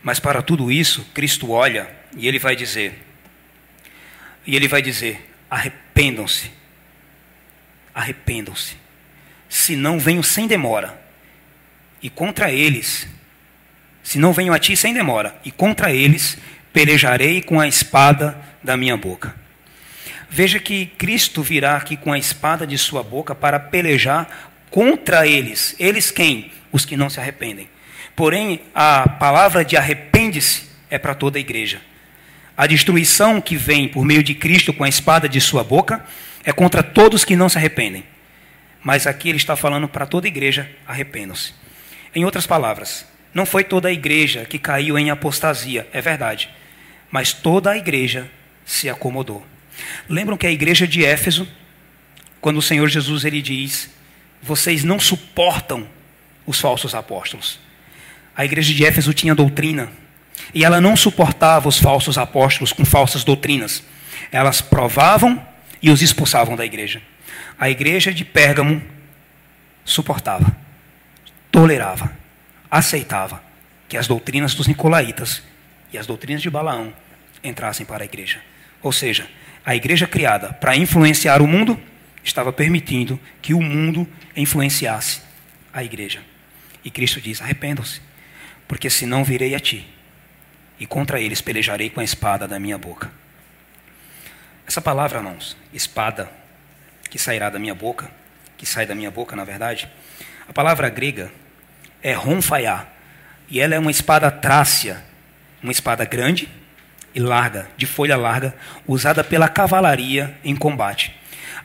Mas 0.02 0.20
para 0.20 0.42
tudo 0.42 0.72
isso, 0.72 1.06
Cristo 1.14 1.52
olha 1.52 1.90
e 2.16 2.28
ele 2.28 2.40
vai 2.40 2.56
dizer: 2.56 3.04
e 4.46 4.56
ele 4.56 4.68
vai 4.68 4.82
dizer: 4.82 5.27
arrependam-se, 5.50 6.52
arrependam-se, 7.94 8.76
se 9.50 9.76
não 9.76 10.00
venho 10.00 10.24
sem 10.24 10.48
demora, 10.48 11.00
e 12.02 12.10
contra 12.10 12.52
eles, 12.52 13.08
se 14.04 14.20
não 14.20 14.34
venho 14.34 14.54
a 14.54 14.60
ti 14.60 14.76
sem 14.76 14.94
demora, 14.94 15.36
e 15.44 15.52
contra 15.52 15.92
eles 15.92 16.38
pelejarei 16.72 17.42
com 17.42 17.60
a 17.60 17.68
espada 17.68 18.38
da 18.64 18.78
minha 18.78 18.96
boca. 18.96 19.36
Veja 20.30 20.60
que 20.60 20.86
Cristo 20.86 21.42
virá 21.42 21.78
aqui 21.78 21.96
com 21.96 22.12
a 22.12 22.20
espada 22.20 22.68
de 22.68 22.78
sua 22.78 23.02
boca 23.02 23.34
para 23.34 23.60
pelejar 23.60 24.52
contra 24.70 25.26
eles. 25.26 25.76
Eles 25.80 26.12
quem? 26.12 26.52
Os 26.72 26.86
que 26.86 26.98
não 26.98 27.10
se 27.10 27.20
arrependem. 27.20 27.70
Porém, 28.16 28.62
a 28.76 29.08
palavra 29.08 29.64
de 29.64 29.78
arrepende-se 29.78 30.64
é 30.90 30.98
para 30.98 31.16
toda 31.16 31.38
a 31.38 31.42
igreja. 31.42 31.82
A 32.58 32.66
destruição 32.66 33.40
que 33.40 33.56
vem 33.56 33.88
por 33.88 34.04
meio 34.04 34.24
de 34.24 34.34
Cristo 34.34 34.74
com 34.74 34.84
a 34.84 34.90
espada 34.90 35.30
de 35.30 35.40
sua 35.40 35.64
boca 35.64 36.04
é 36.44 36.52
contra 36.52 36.82
todos 36.82 37.24
que 37.24 37.36
não 37.36 37.48
se 37.48 37.58
arrependem. 37.58 38.04
Mas 38.84 39.06
aqui 39.06 39.30
ele 39.30 39.38
está 39.38 39.56
falando 39.56 39.88
para 39.88 40.08
toda 40.08 40.26
a 40.26 40.30
igreja: 40.30 40.68
arrependam-se. 40.88 41.54
Em 42.16 42.26
outras 42.26 42.48
palavras, 42.48 43.06
não 43.32 43.46
foi 43.46 43.64
toda 43.64 43.90
a 43.90 43.94
igreja 43.94 44.44
que 44.44 44.58
caiu 44.58 44.98
em 44.98 45.12
apostasia, 45.12 45.88
é 45.94 46.02
verdade, 46.02 46.50
mas 47.12 47.32
toda 47.32 47.70
a 47.70 47.78
igreja 47.78 48.28
se 48.66 48.90
acomodou. 48.90 49.46
Lembram 50.10 50.36
que 50.36 50.48
a 50.48 50.52
igreja 50.52 50.88
de 50.88 51.06
Éfeso, 51.06 51.48
quando 52.42 52.58
o 52.58 52.62
Senhor 52.62 52.88
Jesus 52.88 53.24
ele 53.24 53.42
diz: 53.42 53.92
vocês 54.42 54.84
não 54.84 55.00
suportam 55.00 55.88
os 56.46 56.60
falsos 56.60 56.96
apóstolos. 56.96 57.60
A 58.36 58.46
igreja 58.46 58.74
de 58.74 58.84
Éfeso 58.84 59.14
tinha 59.14 59.36
doutrina, 59.36 59.92
e 60.54 60.64
ela 60.64 60.80
não 60.80 60.96
suportava 60.96 61.68
os 61.68 61.78
falsos 61.78 62.18
apóstolos 62.18 62.72
com 62.72 62.86
falsas 62.86 63.24
doutrinas. 63.24 63.84
Elas 64.32 64.62
provavam 64.62 65.46
e 65.82 65.90
os 65.90 66.02
expulsavam 66.02 66.56
da 66.56 66.66
igreja. 66.66 67.02
A 67.60 67.70
igreja 67.70 68.14
de 68.14 68.24
Pérgamo 68.24 68.82
suportava, 69.84 70.56
tolerava, 71.52 72.12
aceitava 72.70 73.42
que 73.88 73.98
as 73.98 74.08
doutrinas 74.08 74.54
dos 74.54 74.68
nicolaítas 74.68 75.42
e 75.92 75.98
as 75.98 76.06
doutrinas 76.06 76.42
de 76.42 76.50
Balaão 76.50 76.94
entrassem 77.44 77.86
para 77.86 78.04
a 78.04 78.06
igreja. 78.06 78.40
Ou 78.82 78.92
seja, 78.92 79.28
a 79.66 79.76
igreja 79.76 80.06
criada 80.06 80.54
para 80.54 80.76
influenciar 80.76 81.42
o 81.42 81.48
mundo 81.48 81.80
estava 82.24 82.52
permitindo 82.52 83.20
que 83.42 83.54
o 83.54 83.62
mundo 83.62 84.08
influenciasse 84.36 85.22
a 85.74 85.84
igreja. 85.84 86.22
E 86.84 86.92
Cristo 86.92 87.22
diz: 87.22 87.42
arrependam-se, 87.42 88.02
porque 88.68 88.90
senão 88.90 89.24
virei 89.24 89.56
a 89.56 89.60
ti 89.60 89.86
e 90.80 90.86
contra 90.86 91.20
eles 91.20 91.42
pelejarei 91.42 91.90
com 91.90 92.00
a 92.00 92.04
espada 92.04 92.48
da 92.48 92.60
minha 92.60 92.78
boca. 92.78 93.12
Essa 94.68 94.82
palavra, 94.82 95.20
irmãos, 95.20 95.56
espada, 95.74 96.30
que 97.10 97.18
sairá 97.18 97.50
da 97.50 97.58
minha 97.58 97.74
boca, 97.74 98.10
que 98.58 98.66
sai 98.66 98.86
da 98.86 98.94
minha 98.94 99.10
boca, 99.10 99.36
na 99.36 99.44
verdade, 99.44 99.88
a 100.48 100.54
palavra 100.54 100.90
grega 100.90 101.32
é 102.02 102.14
ronfaiá, 102.14 102.86
e 103.50 103.60
ela 103.60 103.76
é 103.76 103.80
uma 103.80 103.92
espada 103.92 104.30
trácia, 104.30 105.04
uma 105.64 105.72
espada 105.72 106.04
grande 106.06 106.50
e 107.16 107.20
larga, 107.20 107.68
de 107.78 107.86
folha 107.86 108.18
larga, 108.18 108.54
usada 108.86 109.24
pela 109.24 109.48
cavalaria 109.48 110.38
em 110.44 110.56
combate. 110.56 111.16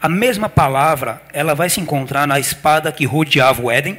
A 0.01 0.09
mesma 0.09 0.49
palavra, 0.49 1.21
ela 1.33 1.55
vai 1.55 1.69
se 1.69 1.81
encontrar 1.81 2.27
na 2.27 2.39
espada 2.39 2.93
que 2.93 3.05
rodeava 3.05 3.63
o 3.63 3.71
Éden, 3.71 3.99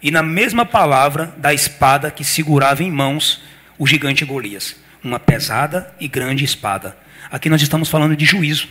e 0.00 0.10
na 0.10 0.22
mesma 0.22 0.64
palavra 0.64 1.32
da 1.36 1.52
espada 1.52 2.10
que 2.10 2.22
segurava 2.22 2.84
em 2.84 2.90
mãos 2.90 3.42
o 3.78 3.86
gigante 3.86 4.24
Golias, 4.24 4.76
uma 5.02 5.20
pesada 5.20 5.94
e 6.00 6.08
grande 6.08 6.44
espada. 6.44 6.96
Aqui 7.30 7.48
nós 7.48 7.62
estamos 7.62 7.88
falando 7.88 8.16
de 8.16 8.24
juízo. 8.24 8.68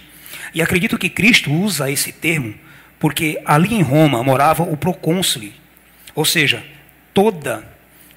E 0.53 0.61
acredito 0.61 0.97
que 0.97 1.09
Cristo 1.09 1.51
usa 1.51 1.89
esse 1.89 2.11
termo 2.11 2.53
porque 2.99 3.41
ali 3.45 3.73
em 3.73 3.81
Roma 3.81 4.23
morava 4.23 4.63
o 4.63 4.75
procônsule, 4.75 5.53
ou 6.15 6.25
seja, 6.25 6.63
toda 7.13 7.63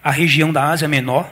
a 0.03 0.11
região 0.11 0.53
da 0.53 0.65
Ásia 0.65 0.89
Menor 0.89 1.31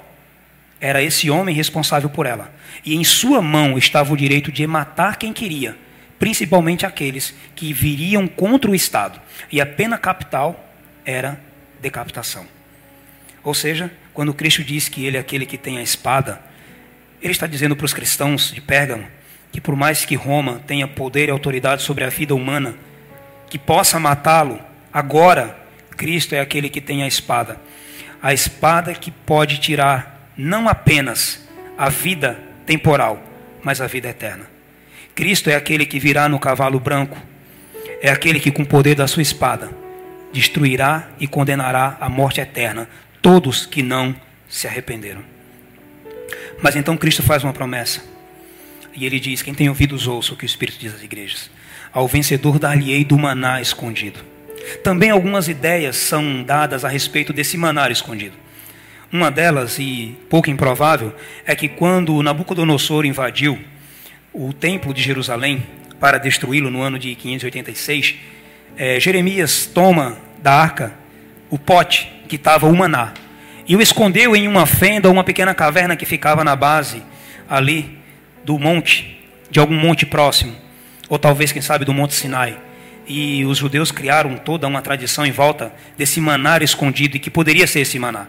era 0.81 1.03
esse 1.03 1.31
homem 1.31 1.55
responsável 1.55 2.11
por 2.11 2.27
ela. 2.27 2.53
E 2.85 2.95
em 2.95 3.03
sua 3.03 3.41
mão 3.41 3.79
estava 3.79 4.13
o 4.13 4.17
direito 4.17 4.53
de 4.53 4.67
matar 4.67 5.17
quem 5.17 5.33
queria, 5.33 5.77
principalmente 6.19 6.85
aqueles 6.85 7.35
que 7.57 7.73
viriam 7.73 8.29
contra 8.29 8.71
o 8.71 8.75
Estado. 8.75 9.19
E 9.51 9.61
a 9.61 9.67
pena 9.67 9.97
capital 9.97 10.69
era 11.05 11.41
decapitação. 11.81 12.47
Ou 13.43 13.55
seja, 13.55 13.91
quando 14.19 14.35
Cristo 14.35 14.65
diz 14.65 14.89
que 14.89 15.07
ele 15.07 15.17
é 15.17 15.21
aquele 15.21 15.47
que 15.47 15.57
tem 15.57 15.79
a 15.79 15.81
espada, 15.81 16.41
ele 17.23 17.31
está 17.31 17.47
dizendo 17.47 17.77
para 17.77 17.85
os 17.85 17.95
cristãos 17.95 18.51
de 18.53 18.61
Pérgamo 18.61 19.07
que 19.53 19.61
por 19.61 19.77
mais 19.77 20.05
que 20.05 20.17
Roma 20.17 20.61
tenha 20.67 20.89
poder 20.89 21.29
e 21.29 21.31
autoridade 21.31 21.83
sobre 21.83 22.03
a 22.03 22.09
vida 22.09 22.35
humana, 22.35 22.75
que 23.49 23.61
possa 23.61 24.01
matá-lo, 24.01 24.59
agora 24.93 25.57
Cristo 25.97 26.35
é 26.35 26.41
aquele 26.41 26.69
que 26.69 26.81
tem 26.81 27.05
a 27.05 27.07
espada. 27.07 27.61
A 28.21 28.35
espada 28.35 28.93
que 28.93 29.13
pode 29.13 29.59
tirar 29.59 30.33
não 30.37 30.69
apenas 30.69 31.49
a 31.79 31.89
vida 31.89 32.41
temporal, 32.67 33.23
mas 33.63 33.81
a 33.81 33.87
vida 33.87 34.09
eterna. 34.09 34.47
Cristo 35.15 35.49
é 35.49 35.55
aquele 35.55 35.87
que 35.87 36.01
virá 36.01 36.29
no 36.29 36.41
cavalo 36.41 36.81
branco, 36.81 37.17
é 38.03 38.11
aquele 38.11 38.41
que, 38.41 38.51
com 38.51 38.63
o 38.63 38.67
poder 38.67 38.97
da 38.97 39.07
sua 39.07 39.23
espada, 39.23 39.71
destruirá 40.33 41.09
e 41.21 41.29
condenará 41.29 41.97
a 42.01 42.09
morte 42.09 42.41
eterna 42.41 42.89
todos 43.29 43.67
que 43.67 43.83
não 43.83 44.17
se 44.49 44.67
arrependeram. 44.67 45.23
Mas 46.63 46.77
então 46.77 46.97
Cristo 46.97 47.23
faz 47.23 47.45
uma 47.45 47.53
promessa. 47.53 48.03
E 48.95 49.05
ele 49.05 49.21
diz: 49.21 49.43
Quem 49.43 49.53
tem 49.53 49.69
ouvidos, 49.69 50.07
ouça 50.07 50.33
o 50.33 50.37
que 50.37 50.45
o 50.45 50.47
Espírito 50.47 50.79
diz 50.79 50.95
às 50.95 51.03
igrejas. 51.03 51.51
Ao 51.93 52.09
vencedor 52.09 52.59
dar-lhe-ei 52.59 53.05
do 53.05 53.19
maná 53.19 53.61
escondido. 53.61 54.21
Também 54.83 55.11
algumas 55.11 55.47
ideias 55.47 55.97
são 55.97 56.43
dadas 56.43 56.87
a 56.87 56.89
respeito 56.89 57.31
desse 57.31 57.59
maná 57.59 57.91
escondido. 57.91 58.35
Uma 59.13 59.31
delas, 59.31 59.79
e 59.79 60.17
pouco 60.31 60.49
improvável, 60.49 61.15
é 61.45 61.55
que 61.55 61.69
quando 61.69 62.23
Nabucodonosor 62.23 63.05
invadiu 63.05 63.59
o 64.33 64.55
templo 64.55 64.95
de 64.95 65.03
Jerusalém 65.03 65.67
para 66.01 66.17
destruí-lo 66.17 66.71
no 66.71 66.81
ano 66.81 66.99
de 66.99 67.15
586, 67.15 68.15
é, 68.75 68.99
Jeremias 68.99 69.67
toma 69.67 70.17
da 70.43 70.55
arca 70.55 70.95
o 71.51 71.59
pote 71.59 72.18
que 72.29 72.37
estava 72.37 72.67
o 72.67 72.77
maná. 72.77 73.13
E 73.67 73.75
o 73.77 73.83
escondeu 73.83 74.37
em 74.37 74.47
uma 74.47 74.67
fenda 74.67 75.11
uma 75.11 75.25
pequena 75.25 75.55
caverna 75.55 75.97
que 75.97 76.07
ficava 76.07 76.45
na 76.45 76.55
base 76.55 77.03
ali 77.49 77.99
do 78.45 78.59
monte, 78.59 79.19
de 79.51 79.59
algum 79.59 79.75
monte 79.75 80.07
próximo, 80.07 80.55
ou 81.09 81.19
talvez, 81.19 81.53
quem 81.53 81.63
sabe, 81.63 81.85
do 81.85 81.93
Monte 81.93 82.15
Sinai. 82.15 82.57
E 83.07 83.45
os 83.45 83.59
judeus 83.59 83.91
criaram 83.91 84.37
toda 84.37 84.67
uma 84.67 84.83
tradição 84.83 85.27
em 85.27 85.33
volta 85.33 85.73
desse 85.97 86.21
maná 86.21 86.59
escondido 86.59 87.17
e 87.17 87.21
que 87.21 87.31
poderia 87.31 87.67
ser 87.67 87.81
esse 87.81 87.99
maná. 87.99 88.27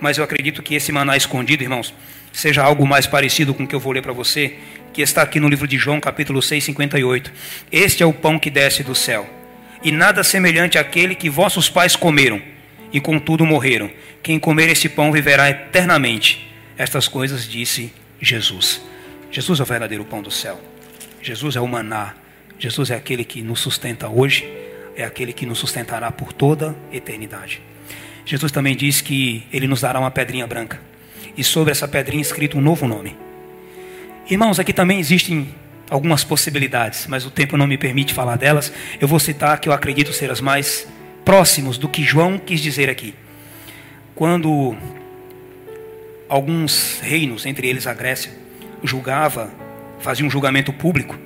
Mas 0.00 0.18
eu 0.18 0.24
acredito 0.24 0.62
que 0.62 0.74
esse 0.74 0.92
maná 0.92 1.16
escondido, 1.16 1.62
irmãos, 1.62 1.92
seja 2.32 2.62
algo 2.62 2.86
mais 2.86 3.06
parecido 3.06 3.52
com 3.52 3.64
o 3.64 3.66
que 3.66 3.74
eu 3.74 3.80
vou 3.80 3.92
ler 3.92 4.02
para 4.02 4.12
você, 4.12 4.56
que 4.92 5.02
está 5.02 5.22
aqui 5.22 5.40
no 5.40 5.48
livro 5.48 5.66
de 5.66 5.76
João, 5.76 6.00
capítulo 6.00 6.40
6, 6.40 6.62
58. 6.64 7.32
Este 7.70 8.02
é 8.02 8.06
o 8.06 8.12
pão 8.12 8.38
que 8.38 8.50
desce 8.50 8.82
do 8.82 8.94
céu, 8.94 9.28
e 9.82 9.90
nada 9.90 10.22
semelhante 10.22 10.78
àquele 10.78 11.14
que 11.14 11.30
vossos 11.30 11.68
pais 11.68 11.96
comeram 11.96 12.40
e 12.92 13.00
contudo 13.00 13.46
morreram. 13.46 13.90
Quem 14.22 14.38
comer 14.38 14.68
esse 14.68 14.88
pão 14.88 15.10
viverá 15.10 15.48
eternamente. 15.50 16.48
Estas 16.76 17.08
coisas 17.08 17.48
disse 17.48 17.92
Jesus. 18.20 18.82
Jesus 19.30 19.60
é 19.60 19.62
o 19.62 19.66
verdadeiro 19.66 20.04
pão 20.04 20.22
do 20.22 20.30
céu. 20.30 20.60
Jesus 21.22 21.56
é 21.56 21.60
o 21.60 21.66
maná. 21.66 22.14
Jesus 22.58 22.90
é 22.90 22.94
aquele 22.94 23.24
que 23.24 23.42
nos 23.42 23.60
sustenta 23.60 24.08
hoje, 24.08 24.46
é 24.94 25.04
aquele 25.04 25.32
que 25.32 25.46
nos 25.46 25.58
sustentará 25.58 26.12
por 26.12 26.32
toda 26.32 26.76
eternidade. 26.92 27.60
Jesus 28.24 28.52
também 28.52 28.76
diz 28.76 29.00
que 29.00 29.44
ele 29.52 29.66
nos 29.66 29.80
dará 29.80 29.98
uma 29.98 30.10
pedrinha 30.10 30.46
branca 30.46 30.80
e 31.36 31.42
sobre 31.42 31.72
essa 31.72 31.88
pedrinha 31.88 32.22
escrito 32.22 32.58
um 32.58 32.60
novo 32.60 32.86
nome. 32.86 33.16
Irmãos, 34.30 34.60
aqui 34.60 34.72
também 34.72 35.00
existem 35.00 35.52
algumas 35.90 36.22
possibilidades, 36.24 37.06
mas 37.06 37.26
o 37.26 37.30
tempo 37.30 37.56
não 37.56 37.66
me 37.66 37.76
permite 37.76 38.14
falar 38.14 38.36
delas. 38.36 38.72
Eu 39.00 39.08
vou 39.08 39.18
citar 39.18 39.58
que 39.58 39.68
eu 39.68 39.72
acredito 39.72 40.12
ser 40.12 40.30
as 40.30 40.40
mais 40.40 40.86
próximos 41.24 41.78
do 41.78 41.88
que 41.88 42.02
João 42.02 42.38
quis 42.38 42.60
dizer 42.60 42.90
aqui. 42.90 43.14
Quando 44.14 44.76
alguns 46.28 47.00
reinos, 47.00 47.46
entre 47.46 47.68
eles 47.68 47.86
a 47.86 47.94
Grécia, 47.94 48.32
julgava 48.82 49.50
fazia 50.02 50.26
um 50.26 50.30
julgamento 50.30 50.72
público, 50.72 51.16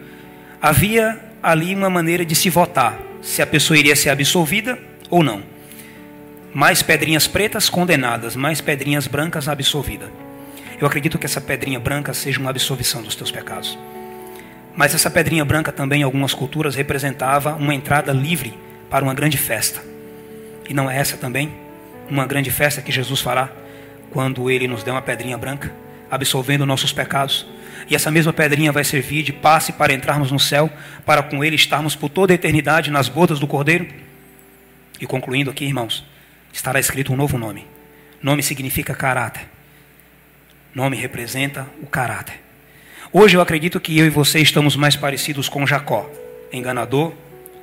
havia 0.60 1.18
ali 1.42 1.74
uma 1.74 1.88
maneira 1.88 2.24
de 2.24 2.34
se 2.34 2.50
votar 2.50 2.98
se 3.22 3.40
a 3.40 3.46
pessoa 3.46 3.78
iria 3.78 3.96
ser 3.96 4.10
absolvida 4.10 4.78
ou 5.10 5.22
não. 5.22 5.42
Mais 6.52 6.82
pedrinhas 6.82 7.26
pretas 7.26 7.68
condenadas, 7.68 8.36
mais 8.36 8.60
pedrinhas 8.60 9.06
brancas 9.06 9.48
absolvida. 9.48 10.10
Eu 10.78 10.86
acredito 10.86 11.18
que 11.18 11.26
essa 11.26 11.40
pedrinha 11.40 11.80
branca 11.80 12.12
seja 12.12 12.38
uma 12.38 12.50
absolvição 12.50 13.02
dos 13.02 13.14
teus 13.14 13.30
pecados. 13.30 13.78
Mas 14.74 14.94
essa 14.94 15.10
pedrinha 15.10 15.44
branca 15.44 15.72
também, 15.72 16.00
em 16.00 16.04
algumas 16.04 16.34
culturas, 16.34 16.74
representava 16.74 17.54
uma 17.54 17.74
entrada 17.74 18.12
livre 18.12 18.54
para 18.90 19.04
uma 19.04 19.14
grande 19.14 19.36
festa. 19.36 19.82
E 20.68 20.74
não 20.74 20.90
é 20.90 20.96
essa 20.96 21.16
também 21.16 21.54
uma 22.08 22.26
grande 22.26 22.50
festa 22.50 22.80
que 22.80 22.92
Jesus 22.92 23.20
fará 23.20 23.50
quando 24.10 24.50
ele 24.50 24.68
nos 24.68 24.82
der 24.82 24.92
uma 24.92 25.02
pedrinha 25.02 25.36
branca, 25.36 25.72
absolvendo 26.10 26.64
nossos 26.64 26.92
pecados? 26.92 27.46
E 27.88 27.94
essa 27.94 28.10
mesma 28.10 28.32
pedrinha 28.32 28.72
vai 28.72 28.84
servir 28.84 29.22
de 29.22 29.32
passe 29.32 29.72
para 29.72 29.92
entrarmos 29.92 30.32
no 30.32 30.40
céu, 30.40 30.70
para 31.04 31.22
com 31.22 31.44
ele 31.44 31.56
estarmos 31.56 31.94
por 31.94 32.08
toda 32.08 32.32
a 32.32 32.34
eternidade 32.34 32.90
nas 32.90 33.08
bodas 33.08 33.38
do 33.38 33.46
Cordeiro? 33.46 33.86
E 35.00 35.06
concluindo 35.06 35.50
aqui, 35.50 35.64
irmãos, 35.64 36.04
estará 36.52 36.80
escrito 36.80 37.12
um 37.12 37.16
novo 37.16 37.38
nome. 37.38 37.66
Nome 38.22 38.42
significa 38.42 38.94
caráter. 38.94 39.46
Nome 40.74 40.96
representa 40.96 41.66
o 41.82 41.86
caráter. 41.86 42.40
Hoje 43.12 43.36
eu 43.36 43.40
acredito 43.40 43.78
que 43.78 43.98
eu 43.98 44.06
e 44.06 44.10
você 44.10 44.40
estamos 44.40 44.74
mais 44.74 44.96
parecidos 44.96 45.48
com 45.48 45.66
Jacó, 45.66 46.10
enganador, 46.52 47.12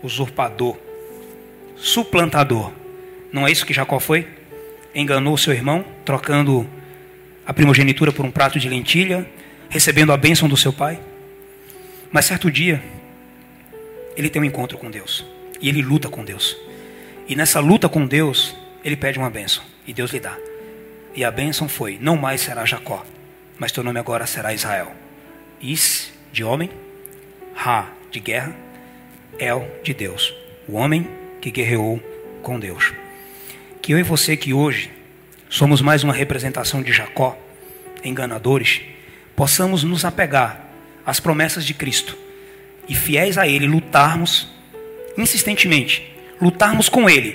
usurpador, 0.01 0.77
suplantador. 1.83 2.71
Não 3.31 3.45
é 3.45 3.51
isso 3.51 3.65
que 3.65 3.73
Jacó 3.73 3.99
foi? 3.99 4.25
Enganou 4.95 5.37
seu 5.37 5.53
irmão, 5.53 5.83
trocando 6.05 6.65
a 7.45 7.53
primogenitura 7.53 8.11
por 8.11 8.25
um 8.25 8.31
prato 8.31 8.57
de 8.57 8.69
lentilha, 8.69 9.29
recebendo 9.69 10.13
a 10.13 10.17
bênção 10.17 10.47
do 10.47 10.55
seu 10.55 10.71
pai. 10.71 10.99
Mas 12.09 12.25
certo 12.25 12.49
dia, 12.49 12.81
ele 14.15 14.29
tem 14.29 14.41
um 14.41 14.45
encontro 14.45 14.77
com 14.77 14.89
Deus. 14.89 15.25
E 15.59 15.67
ele 15.67 15.81
luta 15.81 16.07
com 16.07 16.23
Deus. 16.23 16.55
E 17.27 17.35
nessa 17.35 17.59
luta 17.59 17.89
com 17.89 18.05
Deus, 18.05 18.55
ele 18.83 18.95
pede 18.95 19.19
uma 19.19 19.29
bênção. 19.29 19.63
E 19.85 19.93
Deus 19.93 20.11
lhe 20.11 20.19
dá. 20.19 20.37
E 21.13 21.23
a 21.25 21.31
bênção 21.31 21.67
foi: 21.67 21.97
não 21.99 22.15
mais 22.15 22.41
será 22.41 22.63
Jacó, 22.65 23.05
mas 23.59 23.71
teu 23.71 23.83
nome 23.83 23.99
agora 23.99 24.25
será 24.25 24.53
Israel. 24.53 24.93
Is, 25.61 26.13
de 26.31 26.43
homem, 26.43 26.69
Ra, 27.53 27.89
de 28.09 28.19
guerra, 28.19 28.55
El, 29.37 29.69
de 29.83 29.93
Deus. 29.93 30.33
O 30.67 30.75
homem 30.75 31.22
que 31.43 31.51
guerreou 31.51 32.01
com 32.41 32.58
Deus. 32.58 32.93
Que 33.82 33.91
eu 33.93 33.99
e 33.99 34.03
você 34.03 34.38
que 34.38 34.53
hoje 34.53 34.89
somos 35.49 35.82
mais 35.82 36.01
uma 36.01 36.13
representação 36.13 36.82
de 36.82 36.93
Jacó, 36.93 37.38
enganadores, 38.01 38.79
possamos 39.36 39.84
nos 39.84 40.06
apegar 40.06 40.69
às 41.06 41.19
promessas 41.19 41.65
de 41.65 41.73
Cristo 41.73 42.17
e 42.88 42.95
fiéis 42.95 43.38
a 43.38 43.45
Ele 43.45 43.67
lutarmos 43.67 44.47
insistentemente, 45.17 46.15
lutarmos 46.41 46.88
com 46.88 47.10
Ele, 47.10 47.34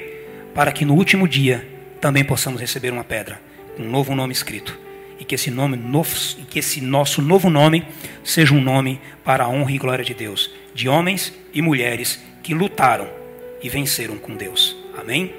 para 0.55 0.73
que 0.73 0.87
no 0.87 0.94
último 0.94 1.29
dia 1.29 1.68
também 2.01 2.25
possamos 2.25 2.62
receber 2.62 2.90
uma 2.90 3.05
pedra, 3.05 3.38
um 3.79 3.85
novo 3.85 4.14
nome 4.14 4.33
escrito 4.33 4.79
e 5.21 5.25
que 5.25 5.35
esse 5.35 5.51
nome 5.51 5.79
que 6.49 6.61
esse 6.61 6.81
nosso 6.81 7.21
novo 7.21 7.51
nome 7.51 7.87
seja 8.25 8.55
um 8.55 8.61
nome 8.62 9.03
para 9.23 9.44
a 9.44 9.49
honra 9.51 9.73
e 9.73 9.77
glória 9.79 10.05
de 10.05 10.14
Deus, 10.14 10.51
de 10.75 10.88
homens 10.88 11.31
e 11.53 11.61
mulheres 11.61 12.18
que 12.42 12.55
lutaram 12.55 13.17
e 13.62 13.68
venceram 13.68 14.18
com 14.18 14.37
Deus. 14.37 14.77
Amém? 14.97 15.35